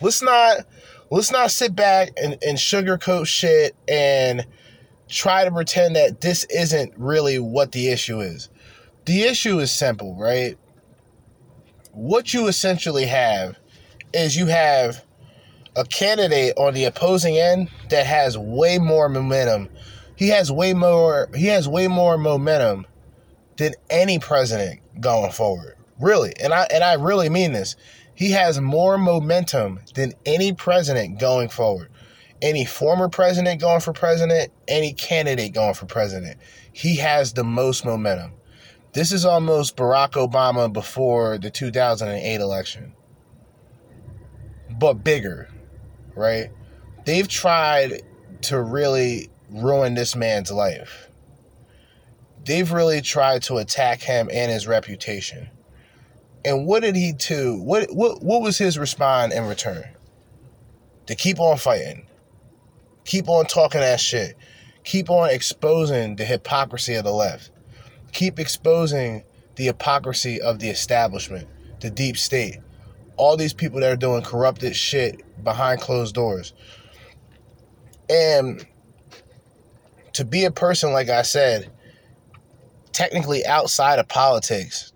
[0.00, 0.64] Let's not
[1.10, 4.46] let's not sit back and, and sugarcoat shit and
[5.08, 8.48] try to pretend that this isn't really what the issue is.
[9.04, 10.58] The issue is simple, right?
[11.92, 13.58] What you essentially have
[14.12, 15.04] is you have
[15.76, 19.68] a candidate on the opposing end that has way more momentum.
[20.16, 22.86] He has way more he has way more momentum
[23.56, 25.76] than any president going forward.
[26.00, 26.32] Really.
[26.40, 27.76] And I and I really mean this.
[28.14, 31.90] He has more momentum than any president going forward.
[32.42, 36.38] Any former president going for president, any candidate going for president.
[36.72, 38.32] He has the most momentum.
[38.92, 42.94] This is almost Barack Obama before the 2008 election.
[44.78, 45.48] But bigger,
[46.14, 46.50] right?
[47.04, 48.02] They've tried
[48.42, 51.08] to really ruin this man's life.
[52.44, 55.48] They've really tried to attack him and his reputation.
[56.44, 57.60] And what did he do?
[57.60, 59.84] What what what was his response in return?
[61.06, 62.05] To keep on fighting.
[63.06, 64.36] Keep on talking that shit.
[64.84, 67.50] Keep on exposing the hypocrisy of the left.
[68.12, 71.48] Keep exposing the hypocrisy of the establishment,
[71.80, 72.58] the deep state.
[73.16, 76.52] All these people that are doing corrupted shit behind closed doors.
[78.10, 78.64] And
[80.12, 81.70] to be a person, like I said,
[82.92, 84.92] technically outside of politics,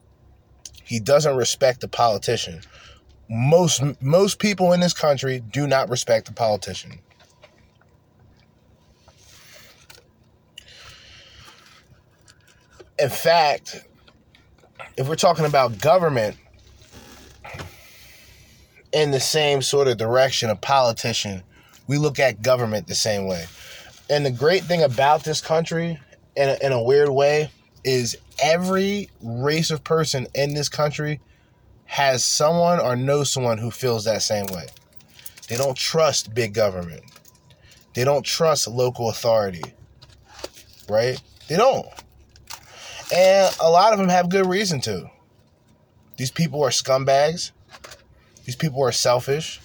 [0.85, 2.61] he doesn't respect the politician.
[3.29, 6.99] Most most people in this country do not respect the politician.
[13.01, 13.87] In fact,
[14.97, 16.37] if we're talking about government
[18.93, 21.43] in the same sort of direction of politician,
[21.87, 23.47] we look at government the same way.
[24.11, 25.99] And the great thing about this country,
[26.37, 27.51] in a, in a weird way,
[27.85, 31.21] is every race of person in this country
[31.87, 34.67] has someone or knows someone who feels that same way.
[35.49, 37.03] They don't trust big government.
[37.95, 39.63] They don't trust local authority.
[40.89, 41.21] Right?
[41.49, 41.87] They don't.
[43.13, 45.11] And a lot of them have good reason to.
[46.17, 47.51] These people are scumbags.
[48.45, 49.61] These people are selfish.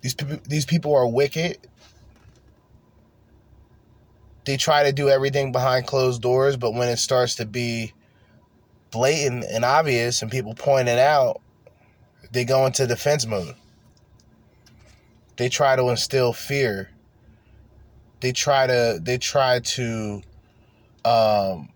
[0.00, 1.58] These people these people are wicked
[4.46, 7.92] they try to do everything behind closed doors, but when it starts to be
[8.92, 11.40] blatant and obvious and people point it out,
[12.30, 13.56] they go into defense mode.
[15.36, 16.90] They try to instill fear.
[18.20, 20.22] They try to they try to
[21.04, 21.68] um,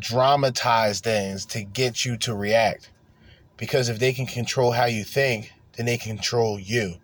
[0.00, 2.90] dramatize things to get you to react.
[3.56, 6.96] Because if they can control how you think, then they control you.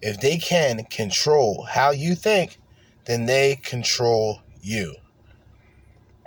[0.00, 2.58] If they can control how you think,
[3.04, 4.94] then they control you.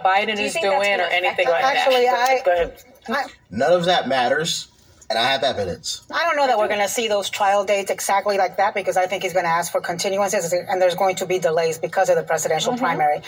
[0.03, 2.47] Biden is doing or anything like Actually, that.
[2.47, 2.71] I-
[3.07, 4.67] I, None of that matters,
[5.09, 6.01] and I have evidence.
[6.11, 8.97] I don't know that we're going to see those trial dates exactly like that because
[8.97, 12.09] I think he's going to ask for continuances and there's going to be delays because
[12.09, 13.21] of the presidential primary.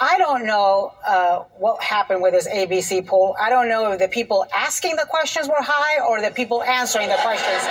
[0.00, 3.34] I don't know uh, what happened with this ABC poll.
[3.40, 7.08] I don't know if the people asking the questions were high or the people answering
[7.08, 7.64] the questions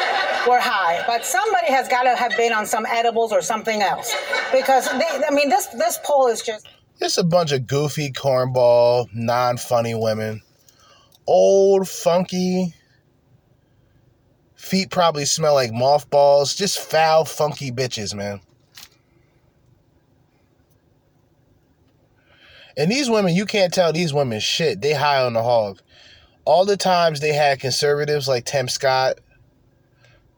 [0.45, 1.03] were high.
[1.07, 4.13] But somebody has got to have been on some edibles or something else
[4.51, 6.67] because they, I mean this this poll is just
[6.99, 10.41] It's a bunch of goofy, cornball, non funny women.
[11.25, 12.73] Old, funky.
[14.55, 16.55] Feet probably smell like mothballs.
[16.55, 18.41] Just foul, funky bitches, man.
[22.78, 24.82] And these women, you can't tell these women shit.
[24.82, 25.80] They high on the hog.
[26.45, 29.19] All the times they had conservatives like Tim Scott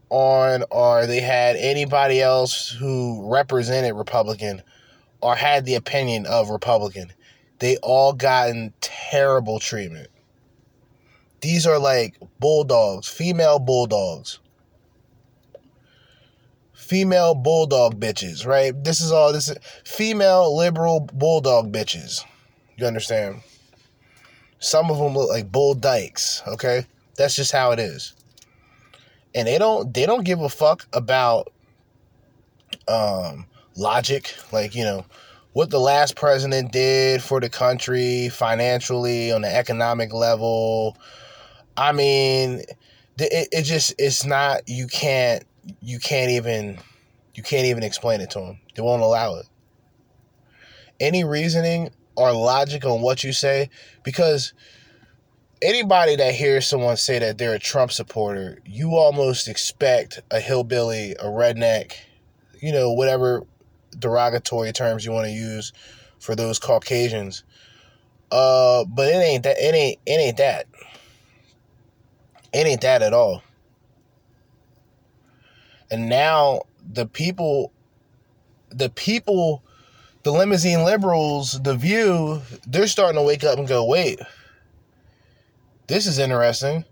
[0.09, 4.63] on, or they had anybody else who represented Republican
[5.21, 7.11] or had the opinion of Republican,
[7.59, 10.07] they all gotten terrible treatment.
[11.41, 14.39] These are like bulldogs, female bulldogs.
[16.73, 18.73] Female bulldog bitches, right?
[18.83, 22.25] This is all this is female liberal bulldog bitches.
[22.79, 23.41] You understand?
[24.59, 26.85] Some of them look like bull dykes, okay?
[27.17, 28.13] That's just how it is.
[29.35, 31.51] And they don't they don't give a fuck about
[32.87, 33.45] um
[33.75, 35.05] logic, like, you know,
[35.51, 40.97] what the last president did for the country financially on the economic level.
[41.75, 42.61] I mean,
[43.17, 45.43] it, it just it's not you can't
[45.81, 46.79] you can't even
[47.35, 48.59] you can't even explain it to them.
[48.73, 49.47] They won't allow it.
[51.01, 53.69] Any reasoning or logic on what you say
[54.03, 54.53] because
[55.61, 61.13] anybody that hears someone say that they're a Trump supporter, you almost expect a hillbilly,
[61.13, 61.93] a redneck,
[62.61, 63.43] you know, whatever
[63.97, 65.73] derogatory terms you want to use
[66.19, 67.43] for those Caucasians.
[68.31, 69.57] Uh, but it ain't that.
[69.57, 69.99] It ain't.
[70.05, 70.67] It ain't that.
[72.53, 73.43] It ain't that at all.
[75.91, 76.63] And now
[76.93, 77.71] the people,
[78.69, 79.63] the people
[80.29, 84.19] the limousine liberals, the view, they're starting to wake up and go, wait,
[85.87, 86.85] this is interesting.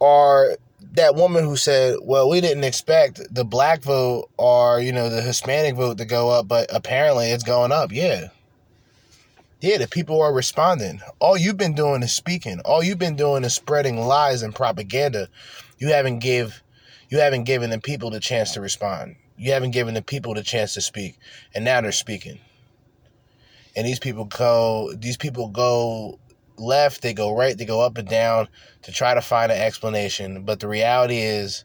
[0.00, 0.58] Or
[0.92, 5.22] that woman who said, well, we didn't expect the black vote or, you know, the
[5.22, 7.90] Hispanic vote to go up, but apparently it's going up.
[7.90, 8.28] Yeah.
[9.62, 11.00] Yeah, the people are responding.
[11.20, 12.60] All you've been doing is speaking.
[12.66, 15.28] All you've been doing is spreading lies and propaganda.
[15.78, 16.62] You haven't give
[17.08, 19.16] you haven't given the people the chance to respond.
[19.36, 21.18] You haven't given the people the chance to speak.
[21.54, 22.38] And now they're speaking.
[23.76, 26.18] And these people go these people go
[26.56, 28.48] left, they go right, they go up and down
[28.82, 30.44] to try to find an explanation.
[30.44, 31.64] But the reality is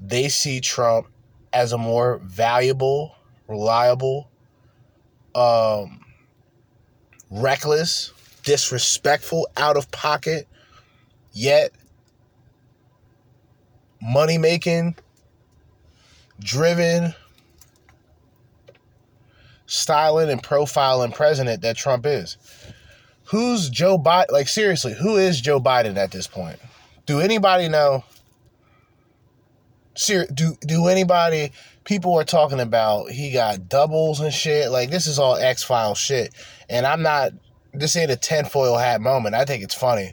[0.00, 1.06] they see Trump
[1.52, 3.14] as a more valuable,
[3.48, 4.28] reliable,
[5.34, 6.00] um,
[7.30, 8.12] reckless,
[8.42, 10.46] disrespectful, out of pocket,
[11.32, 11.70] yet
[14.02, 14.96] money making,
[16.44, 17.14] driven,
[19.66, 22.36] styling, and profiling president that Trump is.
[23.24, 24.30] Who's Joe Biden?
[24.30, 26.58] Like, seriously, who is Joe Biden at this point?
[27.06, 28.04] Do anybody know?
[29.96, 31.52] Ser- do do anybody
[31.84, 36.34] people are talking about he got doubles and shit like this is all x-file shit
[36.68, 37.30] and i'm not
[37.72, 40.12] this ain't a tinfoil hat moment i think it's funny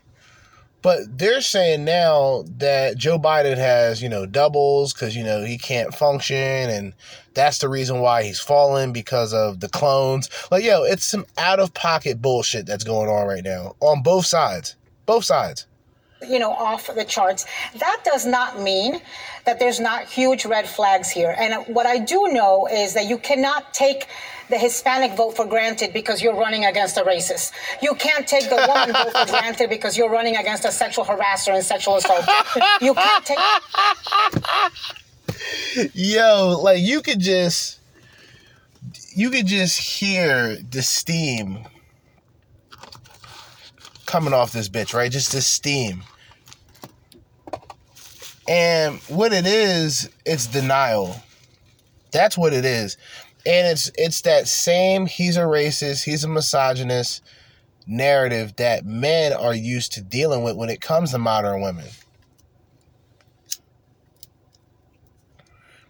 [0.81, 5.57] but they're saying now that joe biden has you know doubles because you know he
[5.57, 6.93] can't function and
[7.33, 11.59] that's the reason why he's falling because of the clones like yo it's some out
[11.59, 14.75] of pocket bullshit that's going on right now on both sides
[15.05, 15.65] both sides
[16.27, 17.45] you know, off the charts.
[17.79, 19.01] That does not mean
[19.45, 21.35] that there's not huge red flags here.
[21.37, 24.07] And what I do know is that you cannot take
[24.51, 27.53] the Hispanic vote for granted because you're running against a racist.
[27.81, 31.55] You can't take the woman vote for granted because you're running against a sexual harasser
[31.55, 32.25] and sexual assault.
[32.81, 33.39] You can't take.
[35.93, 37.79] Yo, like you could just
[39.15, 41.59] you could just hear the steam
[44.05, 45.11] coming off this bitch, right?
[45.11, 46.03] Just the steam.
[48.47, 51.15] And what it is, it's denial.
[52.11, 52.97] That's what it is.
[53.45, 57.23] And it's it's that same he's a racist, he's a misogynist
[57.87, 61.87] narrative that men are used to dealing with when it comes to modern women.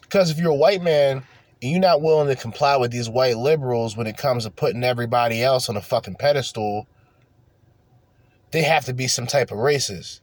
[0.01, 1.23] Because if you're a white man
[1.61, 4.83] and you're not willing to comply with these white liberals when it comes to putting
[4.83, 6.87] everybody else on a fucking pedestal,
[8.51, 10.19] they have to be some type of racist.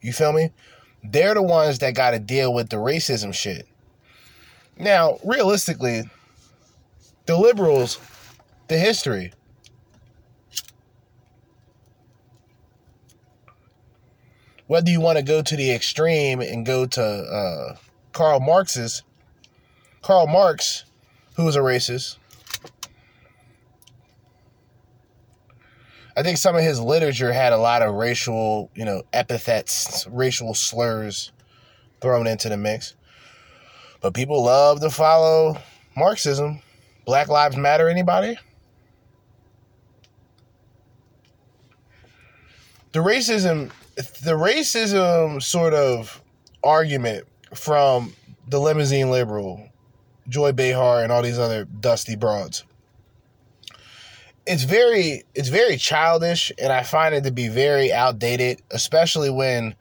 [0.00, 0.52] You feel me?
[1.02, 3.66] They're the ones that got to deal with the racism shit.
[4.78, 6.02] Now, realistically,
[7.24, 7.98] the liberals,
[8.68, 9.32] the history,
[14.66, 17.76] whether you want to go to the extreme and go to uh,
[18.12, 19.02] Karl Marx's,
[20.02, 20.84] Karl Marx,
[21.36, 22.18] who was a racist,
[26.18, 30.54] I think some of his literature had a lot of racial, you know, epithets, racial
[30.54, 31.30] slurs
[32.00, 32.94] thrown into the mix.
[34.06, 35.58] But people love to follow
[35.96, 36.60] Marxism.
[37.06, 38.38] Black Lives Matter, anybody?
[42.92, 46.22] The racism, the racism sort of
[46.62, 48.14] argument from
[48.46, 49.70] the limousine liberal,
[50.28, 52.62] Joy Behar, and all these other dusty broads
[54.46, 59.74] it's very it's very childish and I find it to be very outdated, especially when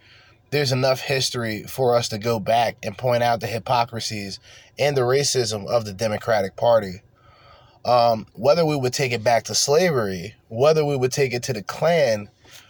[0.55, 4.39] there's enough history for us to go back and point out the hypocrisies
[4.79, 7.01] and the racism of the Democratic Party.
[7.83, 11.53] Um, whether we would take it back to slavery, whether we would take it to
[11.53, 12.29] the Klan,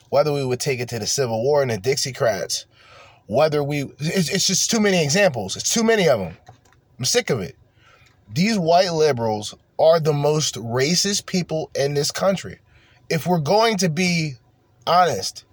[0.10, 2.66] whether we would take it to the Civil War and the Dixiecrats,
[3.28, 5.56] whether we, it's, it's just too many examples.
[5.56, 6.36] It's too many of them.
[6.98, 7.56] I'm sick of it.
[8.34, 12.58] These white liberals are the most racist people in this country.
[13.12, 14.34] If we're going to be
[14.88, 15.46] honest,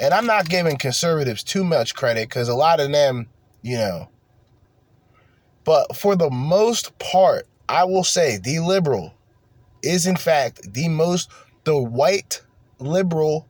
[0.00, 3.28] and I'm not giving conservatives too much credit because a lot of them,
[3.62, 4.08] you know,
[5.64, 9.14] but for the most part, I will say the liberal
[9.82, 11.30] is in fact the most,
[11.64, 12.42] the white
[12.78, 13.48] liberal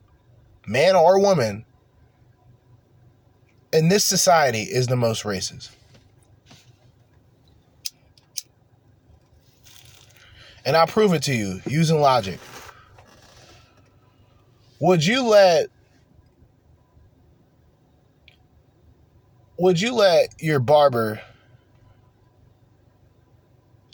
[0.67, 1.65] man or woman
[3.73, 5.69] in this society is the most racist.
[10.65, 12.39] And I'll prove it to you using logic.
[14.79, 15.69] Would you let
[19.57, 21.21] would you let your barber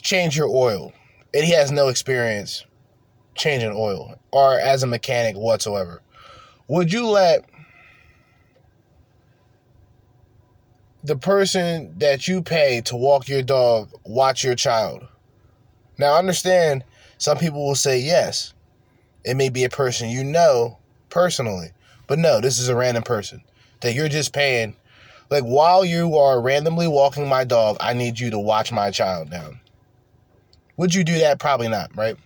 [0.02, 0.92] change your oil
[1.34, 2.64] and he has no experience
[3.34, 6.02] changing oil or as a mechanic whatsoever
[6.68, 7.44] would you let
[11.04, 15.02] the person that you pay to walk your dog watch your child
[15.98, 16.84] Now, understand
[17.18, 18.54] some people will say yes.
[19.24, 20.78] It may be a person you know
[21.10, 21.70] personally,
[22.08, 23.42] but no, this is a random person
[23.80, 24.76] that you're just paying.
[25.32, 29.30] Like, while you are randomly walking my dog, I need you to watch my child
[29.30, 29.60] down.
[30.76, 31.38] Would you do that?
[31.38, 32.16] Probably not, right?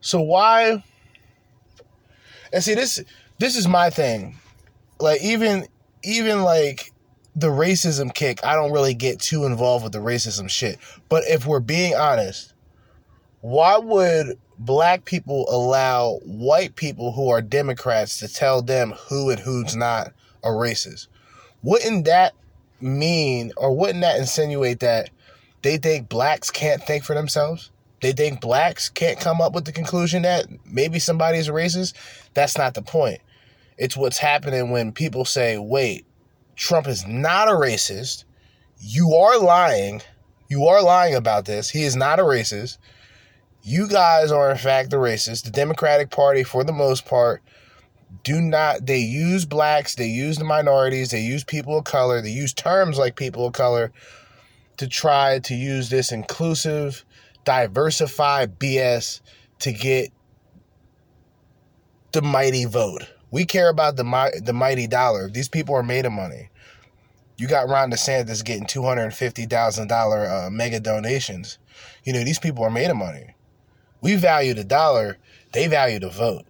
[0.00, 0.84] So, why?
[2.52, 3.02] And see, this
[3.38, 4.36] this is my thing.
[5.00, 5.66] Like, even
[6.04, 6.92] even like
[7.34, 10.78] the racism kick, I don't really get too involved with the racism shit.
[11.08, 12.54] But if we're being honest,
[13.40, 19.40] why would black people allow white people who are Democrats to tell them who and
[19.40, 20.12] who's not
[20.44, 21.08] a racist?
[21.62, 22.34] Wouldn't that
[22.80, 25.10] mean, or wouldn't that insinuate that
[25.62, 27.70] they think blacks can't think for themselves?
[28.00, 31.94] They think blacks can't come up with the conclusion that maybe somebody's a racist?
[32.34, 33.20] That's not the point.
[33.76, 36.06] It's what's happening when people say, wait,
[36.54, 38.24] Trump is not a racist.
[38.80, 40.02] You are lying.
[40.48, 41.70] You are lying about this.
[41.70, 42.78] He is not a racist.
[43.62, 45.44] You guys are, in fact, the racist.
[45.44, 47.42] The Democratic Party, for the most part,
[48.24, 52.30] do not, they use blacks, they use the minorities, they use people of color, they
[52.30, 53.92] use terms like people of color
[54.78, 57.04] to try to use this inclusive,
[57.44, 59.20] diversified BS
[59.60, 60.10] to get
[62.12, 63.02] the mighty vote.
[63.30, 65.28] We care about the the mighty dollar.
[65.28, 66.48] These people are made of money.
[67.36, 71.58] You got Ron DeSantis getting two hundred and fifty thousand uh, mega donations.
[72.04, 73.34] You know these people are made of money.
[74.00, 75.18] We value the dollar.
[75.52, 76.46] They value the vote.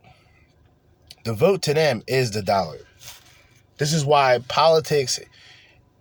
[1.25, 2.81] The vote to them is the dollar.
[3.79, 5.21] This is why politics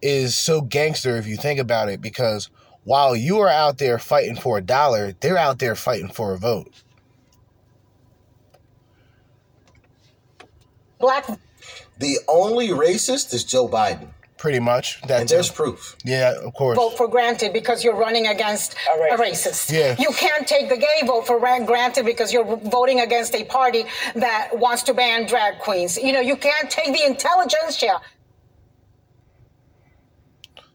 [0.02, 2.02] is so gangster if you think about it.
[2.02, 2.49] Because
[2.84, 6.38] while you are out there fighting for a dollar, they're out there fighting for a
[6.38, 6.84] vote.
[10.99, 11.27] black.
[11.99, 14.10] The only racist is Joe Biden.
[14.38, 15.02] Pretty much.
[15.04, 15.96] That and there's proof.
[16.06, 16.78] Yeah, of course.
[16.78, 19.14] Vote for granted because you're running against a racist.
[19.14, 19.72] A racist.
[19.72, 19.96] Yeah.
[20.00, 23.86] You can't take the gay vote for granted because you're voting against a party
[24.16, 25.98] that wants to ban drag queens.
[25.98, 28.00] You know, you can't take the intelligentsia.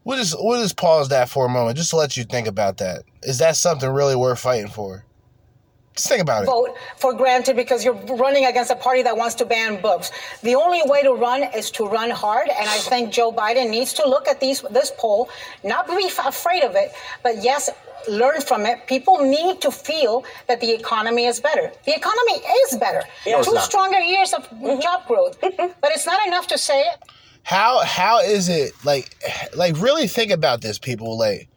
[0.04, 2.78] We'll just we'll just pause that for a moment, just to let you think about
[2.78, 3.04] that.
[3.22, 5.04] Is that something really worth fighting for?
[5.94, 6.46] Just think about it.
[6.46, 10.10] Vote for granted because you're running against a party that wants to ban books.
[10.42, 13.92] The only way to run is to run hard, and I think Joe Biden needs
[13.94, 15.28] to look at these this poll,
[15.64, 16.92] not be afraid of it,
[17.22, 17.68] but yes,
[18.08, 18.86] learn from it.
[18.86, 21.70] People need to feel that the economy is better.
[21.84, 23.02] The economy is better.
[23.26, 24.80] Yeah, Two stronger years of mm-hmm.
[24.80, 27.02] job growth, but it's not enough to say it.
[27.42, 29.14] How how is it like
[29.54, 31.48] like really think about this, people like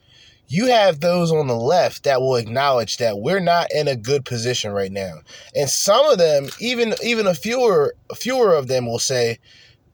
[0.48, 4.26] you have those on the left that will acknowledge that we're not in a good
[4.26, 5.16] position right now.
[5.56, 9.40] And some of them, even even a fewer fewer of them will say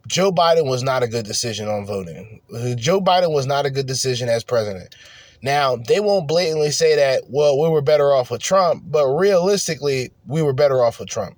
[0.08, 2.42] Joe Biden was not a good decision on voting.
[2.76, 4.96] Joe Biden was not a good decision as president.
[5.44, 10.12] Now, they won't blatantly say that, well, we were better off with Trump, but realistically,
[10.28, 11.38] we were better off with Trump.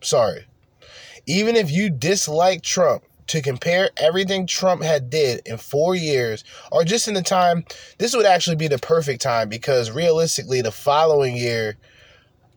[0.00, 0.46] Sorry.
[1.26, 6.42] Even if you dislike Trump, to compare everything Trump had did in four years,
[6.72, 7.64] or just in the time,
[7.98, 11.76] this would actually be the perfect time because realistically, the following year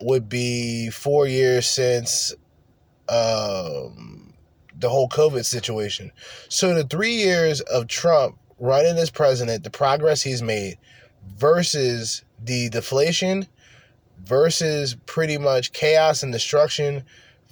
[0.02, 2.34] would be four years since
[3.08, 4.34] um,
[4.80, 6.12] the whole COVID situation.
[6.50, 10.80] So the three years of Trump running as president, the progress he's made,
[11.38, 13.46] versus the deflation,
[14.24, 17.04] versus pretty much chaos and destruction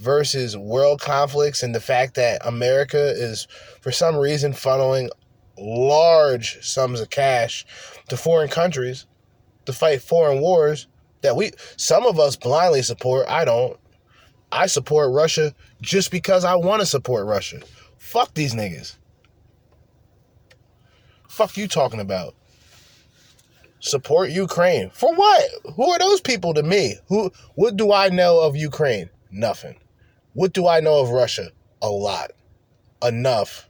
[0.02, 3.48] versus world conflicts and the fact that America is,
[3.82, 5.10] for some reason, funneling
[5.58, 7.66] large sums of cash
[8.10, 9.06] to foreign countries
[9.66, 10.88] to fight foreign wars
[11.22, 13.28] that we, some of us blindly support.
[13.30, 13.78] I don't.
[14.52, 17.62] I support Russia just because I want to support Russia.
[17.98, 18.98] Fuck these niggas.
[21.30, 22.36] Fuck you talking about?
[23.80, 24.90] Support Ukraine.
[24.90, 25.50] For what?
[25.76, 26.96] Who are those people to me?
[27.08, 29.10] Who what do I know of Ukraine?
[29.32, 29.78] Nothing.
[30.34, 31.52] What do I know of Russia?
[31.82, 32.32] A lot.
[33.04, 33.70] Enough.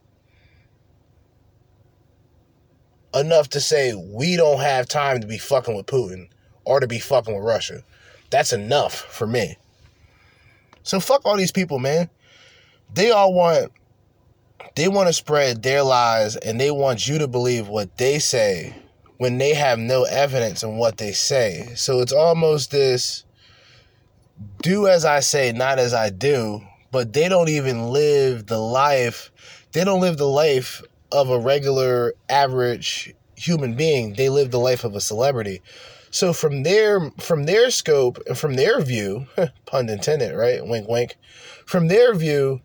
[3.13, 6.29] Enough to say we don't have time to be fucking with Putin
[6.65, 7.83] or to be fucking with Russia.
[8.29, 9.57] That's enough for me.
[10.83, 12.09] So fuck all these people, man.
[12.93, 13.71] They all want
[14.75, 18.75] they want to spread their lies and they want you to believe what they say
[19.17, 21.73] when they have no evidence in what they say.
[21.75, 23.25] So it's almost this
[24.61, 26.61] do as I say, not as I do,
[26.91, 29.31] but they don't even live the life.
[29.71, 30.81] They don't live the life
[31.11, 34.13] of a regular, average human being.
[34.13, 35.61] They live the life of a celebrity.
[36.11, 39.27] So from their from their scope and from their view,
[39.65, 40.65] pun intended, right?
[40.65, 41.15] Wink, wink.
[41.65, 42.61] From their view,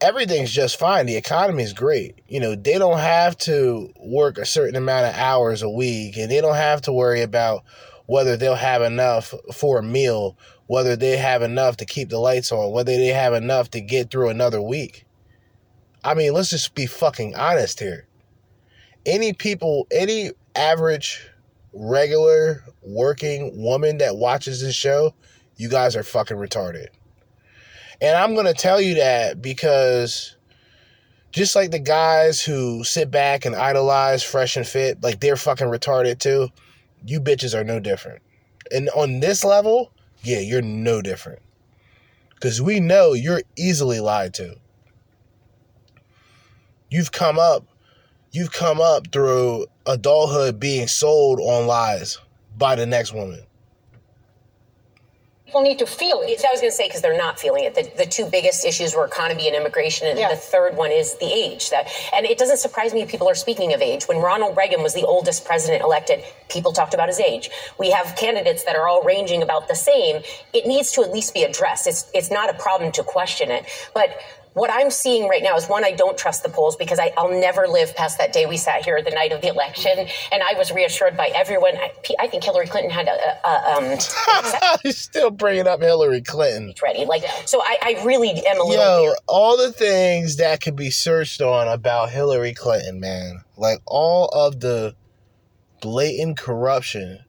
[0.00, 1.06] everything's just fine.
[1.06, 2.20] The economy is great.
[2.28, 6.30] You know, they don't have to work a certain amount of hours a week, and
[6.30, 7.62] they don't have to worry about
[8.06, 10.36] whether they'll have enough for a meal,
[10.72, 14.10] whether they have enough to keep the lights on, whether they have enough to get
[14.10, 15.04] through another week.
[16.02, 18.06] I mean, let's just be fucking honest here.
[19.04, 21.28] Any people, any average,
[21.74, 25.12] regular, working woman that watches this show,
[25.56, 26.86] you guys are fucking retarded.
[28.00, 30.36] And I'm going to tell you that because
[31.32, 35.66] just like the guys who sit back and idolize Fresh and Fit, like they're fucking
[35.66, 36.48] retarded too,
[37.04, 38.22] you bitches are no different.
[38.70, 39.92] And on this level,
[40.22, 41.40] yeah, you're no different.
[42.30, 44.56] Because we know you're easily lied to.
[46.90, 47.66] You've come up,
[48.32, 52.18] you've come up through adulthood being sold on lies
[52.56, 53.44] by the next woman
[55.52, 56.42] people need to feel it.
[56.42, 57.74] I was going to say because they're not feeling it.
[57.74, 60.30] The, the two biggest issues were economy and immigration, and yeah.
[60.30, 61.68] the third one is the age.
[61.68, 64.04] That and it doesn't surprise me people are speaking of age.
[64.04, 67.50] When Ronald Reagan was the oldest president elected, people talked about his age.
[67.78, 70.22] We have candidates that are all ranging about the same.
[70.54, 71.86] It needs to at least be addressed.
[71.86, 74.08] It's it's not a problem to question it, but
[74.54, 77.40] what I'm seeing right now is one, I don't trust the polls because I, will
[77.40, 80.54] never live past that day we sat here the night of the election, and I
[80.58, 81.76] was reassured by everyone.
[81.76, 83.48] I, I think Hillary Clinton had a.
[83.48, 86.74] a um, He's still bringing up Hillary Clinton.
[86.82, 87.62] Ready, like so.
[87.62, 88.84] I, I really am a little.
[88.84, 89.16] Yo, weird.
[89.26, 94.60] all the things that could be searched on about Hillary Clinton, man, like all of
[94.60, 94.94] the
[95.80, 97.24] blatant corruption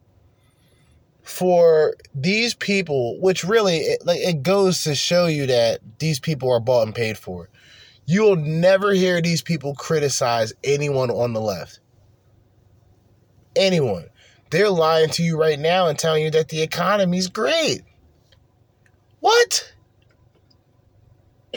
[1.23, 6.51] for these people, which really it, like it goes to show you that these people
[6.51, 7.49] are bought and paid for.
[8.05, 11.79] You will never hear these people criticize anyone on the left.
[13.55, 14.09] Anyone.
[14.49, 17.81] They're lying to you right now and telling you that the economy's great.
[19.19, 19.72] What?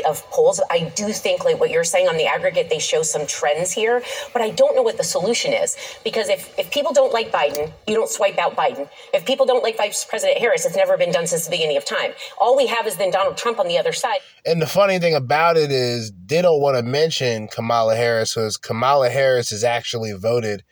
[0.05, 0.61] Of polls.
[0.71, 4.03] I do think, like what you're saying on the aggregate, they show some trends here,
[4.33, 5.77] but I don't know what the solution is.
[6.05, 8.89] Because if, if people don't like Biden, you don't swipe out Biden.
[9.15, 11.85] If people don't like Vice President Harris, it's never been done since the beginning of
[11.85, 12.13] time.
[12.39, 14.19] All we have is then Donald Trump on the other side.
[14.45, 18.57] And the funny thing about it is, they don't want to mention Kamala Harris because
[18.57, 20.63] Kamala Harris is actually voted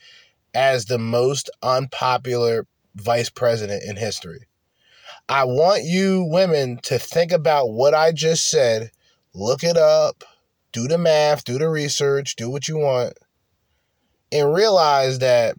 [0.53, 4.47] as the most unpopular vice president in history.
[5.29, 8.91] I want you women to think about what I just said
[9.35, 10.25] look it up,
[10.73, 13.15] do the math, do the research, do what you want,
[14.33, 15.57] and realize that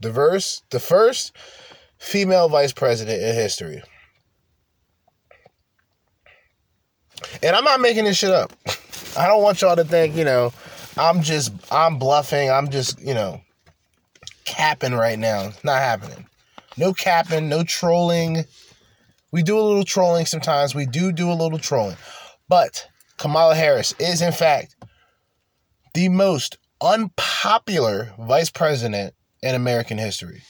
[0.00, 1.36] the verse, the first
[1.98, 3.82] female vice president in history.
[7.42, 8.52] And I'm not making this shit up.
[9.16, 10.52] I don't want y'all to think, you know,
[10.98, 13.40] I'm just I'm bluffing, I'm just, you know,
[14.44, 15.50] capping right now.
[15.64, 16.26] not happening.
[16.76, 18.44] No capping, no trolling.
[19.32, 20.74] We do a little trolling sometimes.
[20.74, 21.96] We do do a little trolling.
[22.48, 24.76] But Kamala Harris is, in fact,
[25.94, 30.42] the most unpopular vice president in American history.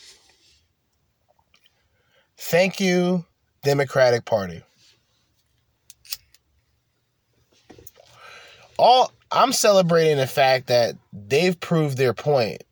[2.37, 3.25] Thank you,
[3.63, 4.63] Democratic Party.
[8.79, 12.63] All I'm celebrating the fact that they've proved their point.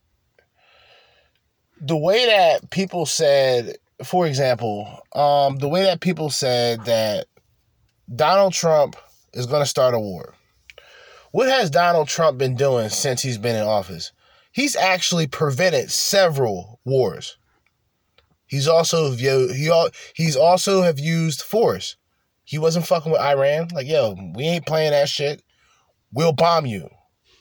[1.81, 7.27] The way that people said, for example, um, the way that people said that
[8.15, 8.97] Donald Trump
[9.35, 10.35] is going to start a war.
[11.33, 14.13] What has Donald Trump been doing since he's been in office?
[14.53, 17.37] He's actually prevented several wars.
[18.47, 19.71] He's also he
[20.15, 21.97] he's also have used force.
[22.45, 23.69] He wasn't fucking with Iran.
[23.75, 25.43] Like, yo, we ain't playing that shit.
[26.13, 26.89] We'll bomb you.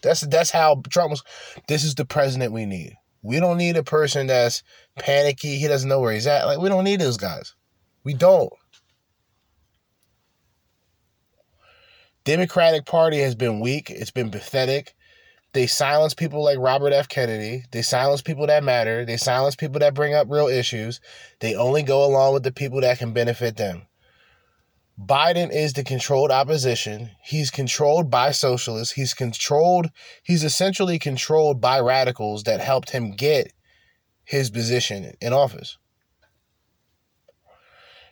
[0.01, 1.23] That's that's how Trump was.
[1.67, 2.95] This is the president we need.
[3.21, 4.63] We don't need a person that's
[4.97, 5.57] panicky.
[5.57, 6.45] He doesn't know where he's at.
[6.45, 7.53] Like, we don't need those guys.
[8.03, 8.51] We don't.
[12.25, 13.89] Democratic Party has been weak.
[13.89, 14.95] It's been pathetic.
[15.53, 17.07] They silence people like Robert F.
[17.07, 17.65] Kennedy.
[17.71, 19.05] They silence people that matter.
[19.05, 20.99] They silence people that bring up real issues.
[21.41, 23.83] They only go along with the people that can benefit them.
[24.99, 27.11] Biden is the controlled opposition.
[27.23, 28.93] He's controlled by socialists.
[28.93, 29.89] He's controlled,
[30.23, 33.51] he's essentially controlled by radicals that helped him get
[34.23, 35.77] his position in office.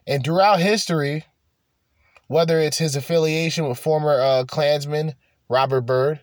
[0.08, 1.26] And throughout history,
[2.32, 5.16] whether it's his affiliation with former uh, Klansman
[5.50, 6.22] Robert Byrd,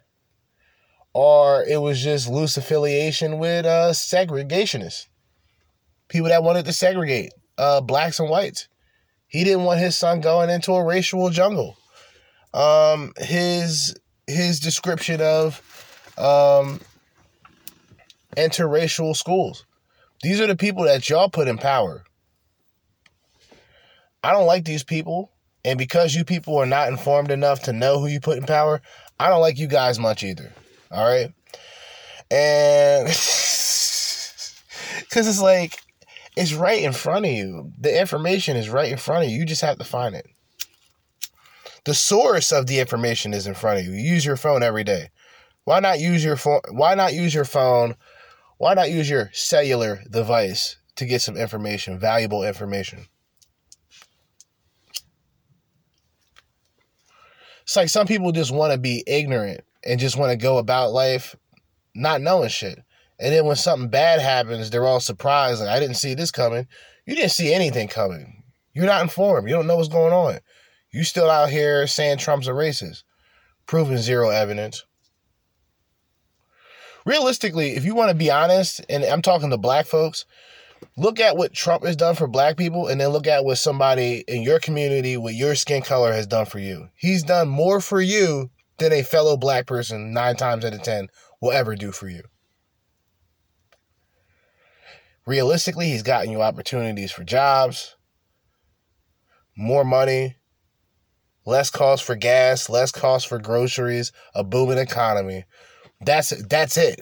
[1.13, 5.09] or it was just loose affiliation with uh, segregationists,
[6.09, 8.69] people that wanted to segregate uh, blacks and whites.
[9.27, 11.77] He didn't want his son going into a racial jungle.
[12.55, 13.95] Um, his
[14.27, 15.61] his description of
[16.17, 16.81] um,
[18.35, 19.67] interracial schools.
[20.23, 22.03] These are the people that y'all put in power.
[24.25, 25.33] I don't like these people.
[25.69, 28.81] And because you people are not informed enough to know who you put in power,
[29.21, 30.51] I don't like you guys much either.
[30.91, 31.31] All right.
[32.31, 33.07] And
[35.01, 35.79] because it's like,
[36.39, 37.71] It's right in front of you.
[37.79, 39.41] The information is right in front of you.
[39.41, 40.25] You just have to find it.
[41.85, 43.93] The source of the information is in front of you.
[43.93, 45.11] You use your phone every day.
[45.65, 46.63] Why not use your phone?
[46.71, 47.95] Why not use your phone?
[48.57, 53.09] Why not use your cellular device to get some information, valuable information?
[57.69, 60.93] It's like some people just want to be ignorant and just want to go about
[60.93, 61.37] life
[61.95, 62.83] not knowing shit.
[63.21, 65.61] And then when something bad happens, they're all surprised.
[65.61, 66.67] Like, I didn't see this coming.
[67.05, 68.43] You didn't see anything coming.
[68.73, 69.51] You're not informed.
[69.51, 70.39] You don't know what's going on.
[70.93, 73.03] You still out here saying Trump's a racist,
[73.67, 74.87] proving zero evidence.
[77.05, 80.25] Realistically, if you want to be honest, and I'm talking to black folks,
[80.97, 84.25] look at what Trump has done for black people and then look at what somebody
[84.27, 86.89] in your community with your skin color has done for you.
[86.95, 91.09] He's done more for you than a fellow black person nine times out of 10
[91.41, 92.23] will ever do for you.
[95.27, 97.97] Realistically, he's gotten you opportunities for jobs,
[99.55, 100.37] more money,
[101.45, 105.45] less cost for gas, less cost for groceries, a booming economy.
[106.01, 107.01] That's that's it.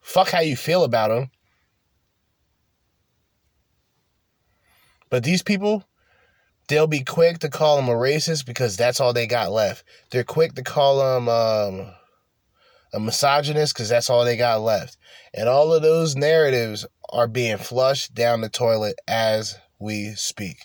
[0.00, 1.30] Fuck how you feel about him.
[5.10, 5.84] But these people,
[6.68, 9.84] they'll be quick to call him a racist because that's all they got left.
[10.10, 11.92] They're quick to call him um,
[12.92, 14.96] a misogynist because that's all they got left.
[15.34, 20.58] And all of those narratives are being flushed down the toilet as we speak.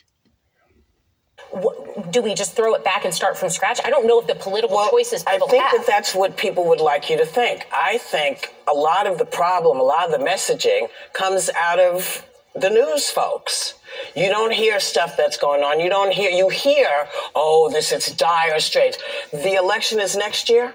[1.52, 3.80] What, Do we just throw it back and start from scratch?
[3.86, 5.72] I don't know if the political well, choices people I think have.
[5.78, 7.68] that that's what people would like you to think.
[7.72, 12.28] I think a lot of the problem, a lot of the messaging comes out of
[12.56, 13.76] the news folks.
[14.16, 15.80] You don't hear stuff that's going on.
[15.80, 18.98] You don't hear, you hear, oh, this is dire straits.
[19.32, 20.74] The election is next year.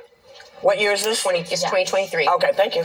[0.60, 1.22] What year is this?
[1.22, 1.70] 20, it's yeah.
[1.70, 2.28] 2023.
[2.28, 2.84] Okay, thank you.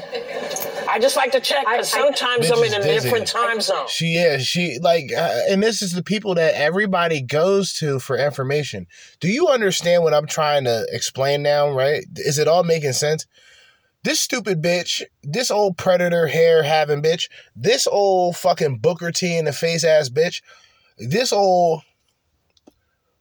[0.87, 3.09] I just like to check because sometimes I, am in a dizzy.
[3.09, 3.87] different time zone.
[3.87, 4.45] She is.
[4.45, 8.85] She like, uh, and this is the people that everybody goes to for information.
[9.19, 11.71] Do you understand what I'm trying to explain now?
[11.71, 12.05] Right?
[12.15, 13.25] Is it all making sense?
[14.03, 19.45] This stupid bitch, this old predator hair having bitch, this old fucking Booker T in
[19.45, 20.41] the face ass bitch,
[20.97, 21.83] this old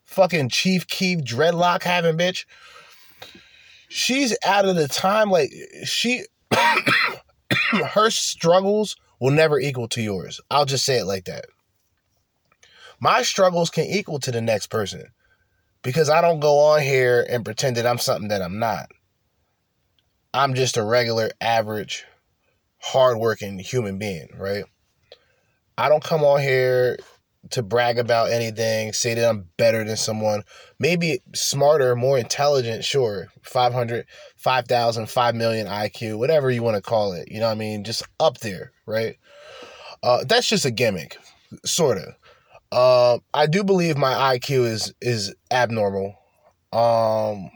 [0.03, 2.45] fucking Chief Keef dreadlock having bitch
[3.93, 5.29] she's out of the time.
[5.29, 5.53] Like
[5.85, 6.23] she,
[7.71, 10.41] her struggles will never equal to yours.
[10.49, 11.45] I'll just say it like that.
[12.99, 15.05] My struggles can equal to the next person
[15.81, 18.89] because I don't go on here and pretend that I'm something that I'm not.
[20.33, 22.05] I'm just a regular, average,
[22.79, 24.65] hardworking human being, right?
[25.77, 26.97] I don't come on here
[27.51, 30.43] to brag about anything, say that I'm better than someone.
[30.79, 33.27] Maybe smarter, more intelligent, sure.
[33.43, 34.05] 500,
[34.37, 37.29] 5,000, 5 million IQ, whatever you want to call it.
[37.29, 37.83] You know what I mean?
[37.83, 39.17] Just up there, right?
[40.01, 41.17] Uh, that's just a gimmick,
[41.65, 42.15] sort of.
[42.71, 46.15] Uh, I do believe my IQ is is abnormal.
[46.71, 47.51] Um,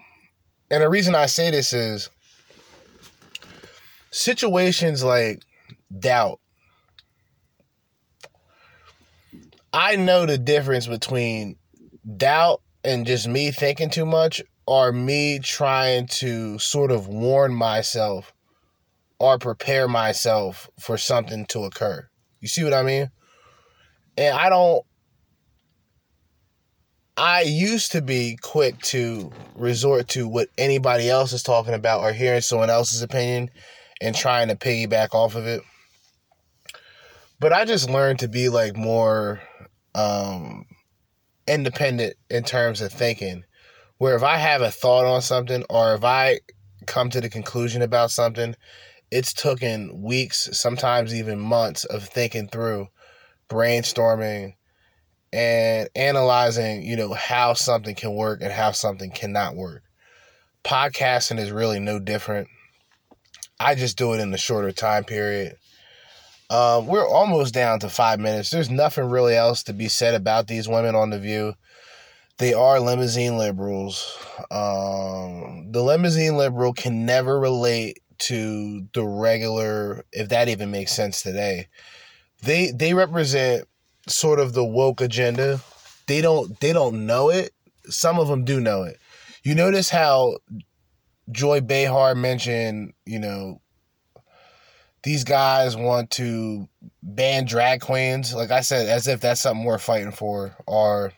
[0.69, 2.09] and the reason I say this is
[4.11, 5.43] situations like
[5.99, 6.39] doubt
[9.73, 11.57] I know the difference between
[12.15, 18.33] doubt and just me thinking too much or me trying to sort of warn myself
[19.19, 22.07] or prepare myself for something to occur.
[22.39, 23.11] You see what I mean?
[24.17, 24.83] And I don't
[27.15, 32.13] I used to be quick to resort to what anybody else is talking about or
[32.13, 33.49] hearing someone else's opinion
[34.01, 35.61] and trying to piggyback off of it.
[37.39, 39.41] But I just learned to be like more
[39.93, 40.65] um,
[41.47, 43.43] independent in terms of thinking.
[43.99, 46.39] Where if I have a thought on something or if I
[46.85, 48.55] come to the conclusion about something,
[49.09, 52.87] it's taken weeks, sometimes even months of thinking through,
[53.49, 54.53] brainstorming,
[55.33, 59.83] and analyzing, you know, how something can work and how something cannot work.
[60.63, 62.47] Podcasting is really no different.
[63.59, 65.55] I just do it in a shorter time period.
[66.49, 68.49] Um, we're almost down to five minutes.
[68.49, 71.55] There's nothing really else to be said about these women on The View.
[72.37, 74.17] They are limousine liberals.
[74.51, 81.21] Um, the limousine liberal can never relate to the regular, if that even makes sense
[81.21, 81.67] today.
[82.43, 83.67] They they represent
[84.07, 85.59] sort of the woke agenda.
[86.07, 87.53] They don't they don't know it.
[87.85, 88.99] Some of them do know it.
[89.43, 90.37] You notice how
[91.31, 93.61] Joy Behar mentioned, you know,
[95.03, 96.67] these guys want to
[97.03, 98.33] ban drag queens.
[98.33, 100.55] Like I said, as if that's something we're fighting for.
[100.65, 101.13] Or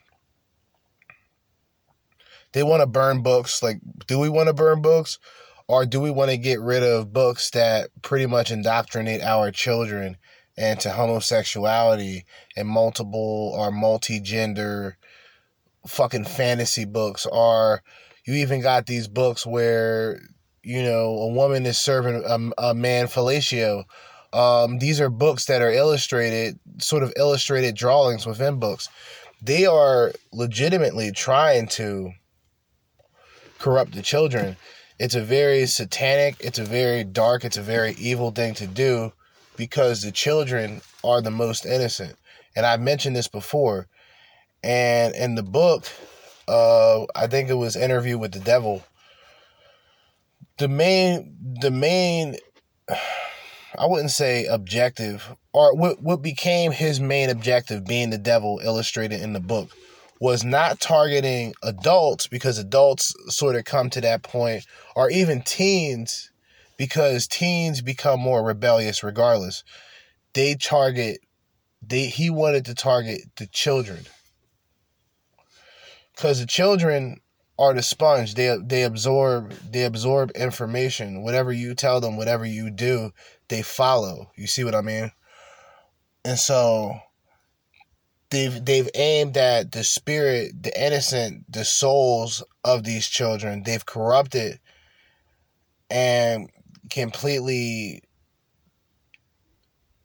[2.51, 3.63] they want to burn books.
[3.63, 5.19] Like, do we want to burn books?
[5.67, 10.17] Or do we want to get rid of books that pretty much indoctrinate our children
[10.57, 12.25] into homosexuality
[12.57, 14.97] and multiple or multi-gender
[15.87, 17.81] fucking fantasy books or
[18.29, 20.21] you even got these books where
[20.61, 23.85] you know a woman is serving a, a man fellatio.
[24.31, 28.87] Um, these are books that are illustrated sort of illustrated drawings within books.
[29.41, 32.11] They are legitimately trying to
[33.57, 34.57] corrupt the children.
[34.99, 39.11] It's a very satanic it's a very dark it's a very evil thing to do
[39.57, 42.15] because the children are the most innocent.
[42.55, 43.87] And i've mentioned this before.
[44.61, 45.87] And in the book,
[46.49, 48.83] uh, I think it was Interview with the Devil.
[50.57, 52.37] The main, the main,
[53.77, 59.21] I wouldn't say objective, or what what became his main objective, being the devil illustrated
[59.21, 59.69] in the book,
[60.19, 64.65] was not targeting adults because adults sort of come to that point,
[64.95, 66.31] or even teens,
[66.77, 69.63] because teens become more rebellious regardless.
[70.33, 71.19] They target,
[71.81, 74.07] they he wanted to target the children
[76.19, 77.21] because the children
[77.57, 78.33] are the sponge.
[78.33, 81.23] They they absorb they absorb information.
[81.23, 83.11] Whatever you tell them, whatever you do,
[83.47, 84.29] they follow.
[84.35, 85.13] You see what I mean?
[86.25, 86.99] And so
[88.31, 93.63] they've they've aimed at the spirit, the innocent, the souls of these children.
[93.63, 94.59] They've corrupted
[95.89, 96.49] and
[96.89, 98.03] completely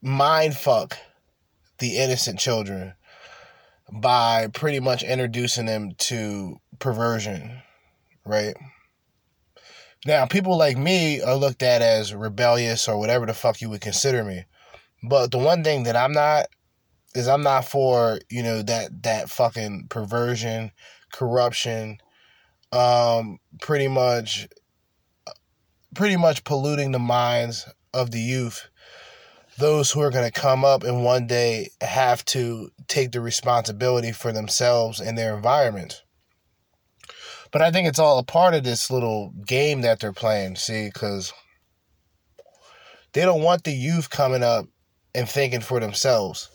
[0.00, 0.96] mind fuck
[1.78, 2.94] the innocent children
[3.94, 7.62] by pretty much introducing them to perversion,
[8.26, 8.54] right?
[10.04, 13.80] Now, people like me are looked at as rebellious or whatever the fuck you would
[13.80, 14.44] consider me.
[15.02, 16.46] But the one thing that I'm not
[17.14, 20.72] is I'm not for, you know, that that fucking perversion,
[21.12, 21.98] corruption,
[22.72, 24.48] um pretty much
[25.94, 28.68] pretty much polluting the minds of the youth
[29.58, 34.12] those who are going to come up and one day have to take the responsibility
[34.12, 36.02] for themselves and their environment.
[37.52, 40.90] But I think it's all a part of this little game that they're playing, see,
[40.92, 41.32] because
[43.12, 44.66] they don't want the youth coming up
[45.14, 46.50] and thinking for themselves.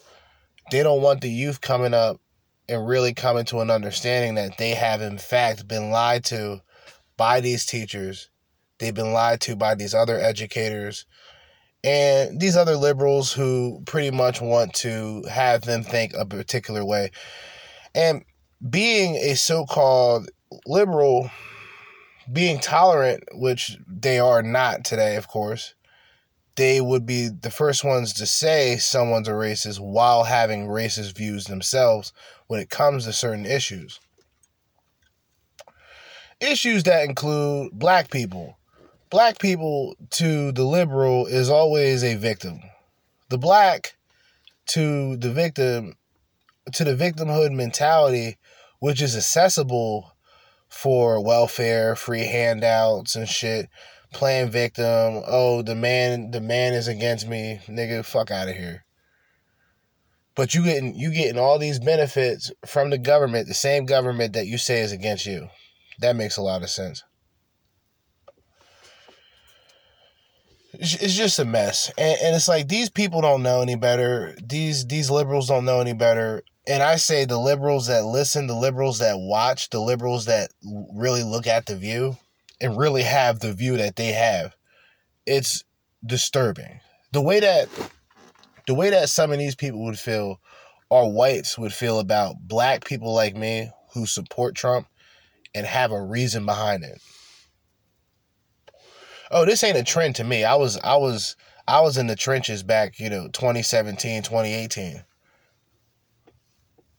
[0.71, 2.19] They don't want the youth coming up
[2.67, 6.61] and really coming to an understanding that they have, in fact, been lied to
[7.15, 8.29] by these teachers.
[8.77, 11.05] They've been lied to by these other educators
[11.83, 17.11] and these other liberals who pretty much want to have them think a particular way.
[17.95, 18.23] And
[18.69, 20.29] being a so called
[20.65, 21.31] liberal,
[22.31, 25.73] being tolerant, which they are not today, of course,
[26.55, 31.45] they would be the first ones to say someone's a racist while having racist views
[31.45, 32.11] themselves
[32.47, 34.01] when it comes to certain issues.
[36.41, 38.58] Issues that include black people,
[39.09, 42.61] black people to the liberal is always a victim.
[43.29, 43.95] The black
[44.67, 45.95] to the victim
[46.73, 48.37] to the victimhood mentality,
[48.79, 50.13] which is accessible
[50.67, 53.67] for welfare, free handouts and shit,
[54.13, 55.23] playing victim.
[55.27, 57.59] Oh, the man the man is against me.
[57.67, 58.85] Nigga, fuck out of here.
[60.35, 64.47] But you getting you getting all these benefits from the government, the same government that
[64.47, 65.49] you say is against you.
[65.99, 67.03] That makes a lot of sense.
[70.73, 71.91] It's just a mess.
[71.97, 74.35] And, and it's like these people don't know any better.
[74.43, 76.43] These these liberals don't know any better.
[76.67, 80.51] And i say the liberals that listen the liberals that watch the liberals that
[80.93, 82.17] really look at the view
[82.61, 84.55] and really have the view that they have
[85.25, 85.63] it's
[86.05, 86.79] disturbing.
[87.11, 87.69] The way that
[88.67, 90.39] the way that some of these people would feel
[90.89, 94.87] or whites would feel about black people like me who support trump
[95.55, 97.01] and have a reason behind it
[99.31, 100.43] oh, this ain't a trend to me.
[100.43, 101.35] I was I was
[101.67, 105.03] I was in the trenches back, you know, 2017, 2018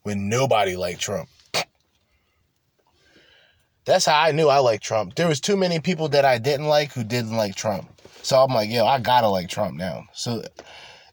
[0.03, 1.29] when nobody liked Trump.
[3.85, 5.15] That's how I knew I liked Trump.
[5.17, 7.91] There was too many people that I didn't like who didn't like Trump.
[8.23, 10.05] So I'm like, yo, I gotta like Trump now.
[10.13, 10.43] So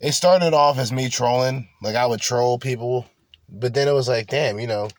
[0.02, 1.68] it started off as me trolling.
[1.82, 3.06] Like I would troll people.
[3.50, 4.90] But then it was like, damn, you know,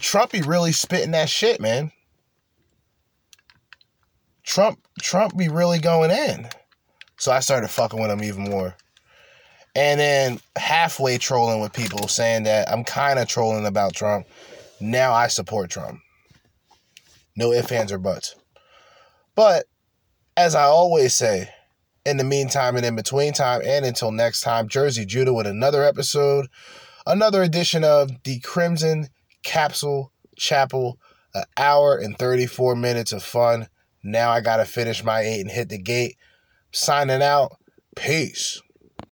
[0.00, 1.92] Trumpy really spitting that shit, man.
[4.44, 6.48] Trump Trump be really going in.
[7.18, 8.76] So I started fucking with him even more.
[9.74, 14.26] And then halfway trolling with people saying that I'm kind of trolling about Trump.
[14.80, 16.00] Now I support Trump.
[17.36, 18.34] No ifs, ands, or buts.
[19.34, 19.64] But
[20.36, 21.48] as I always say,
[22.04, 25.84] in the meantime and in between time, and until next time, Jerzee Judah with another
[25.84, 26.48] episode,
[27.06, 29.08] another edition of the Crimson
[29.42, 30.98] Capsule Chapel,
[31.34, 33.68] an hour and 34 minutes of fun.
[34.02, 36.16] Now I got to finish my eight and hit the gate.
[36.72, 37.58] Signing out.
[37.94, 38.60] Peace.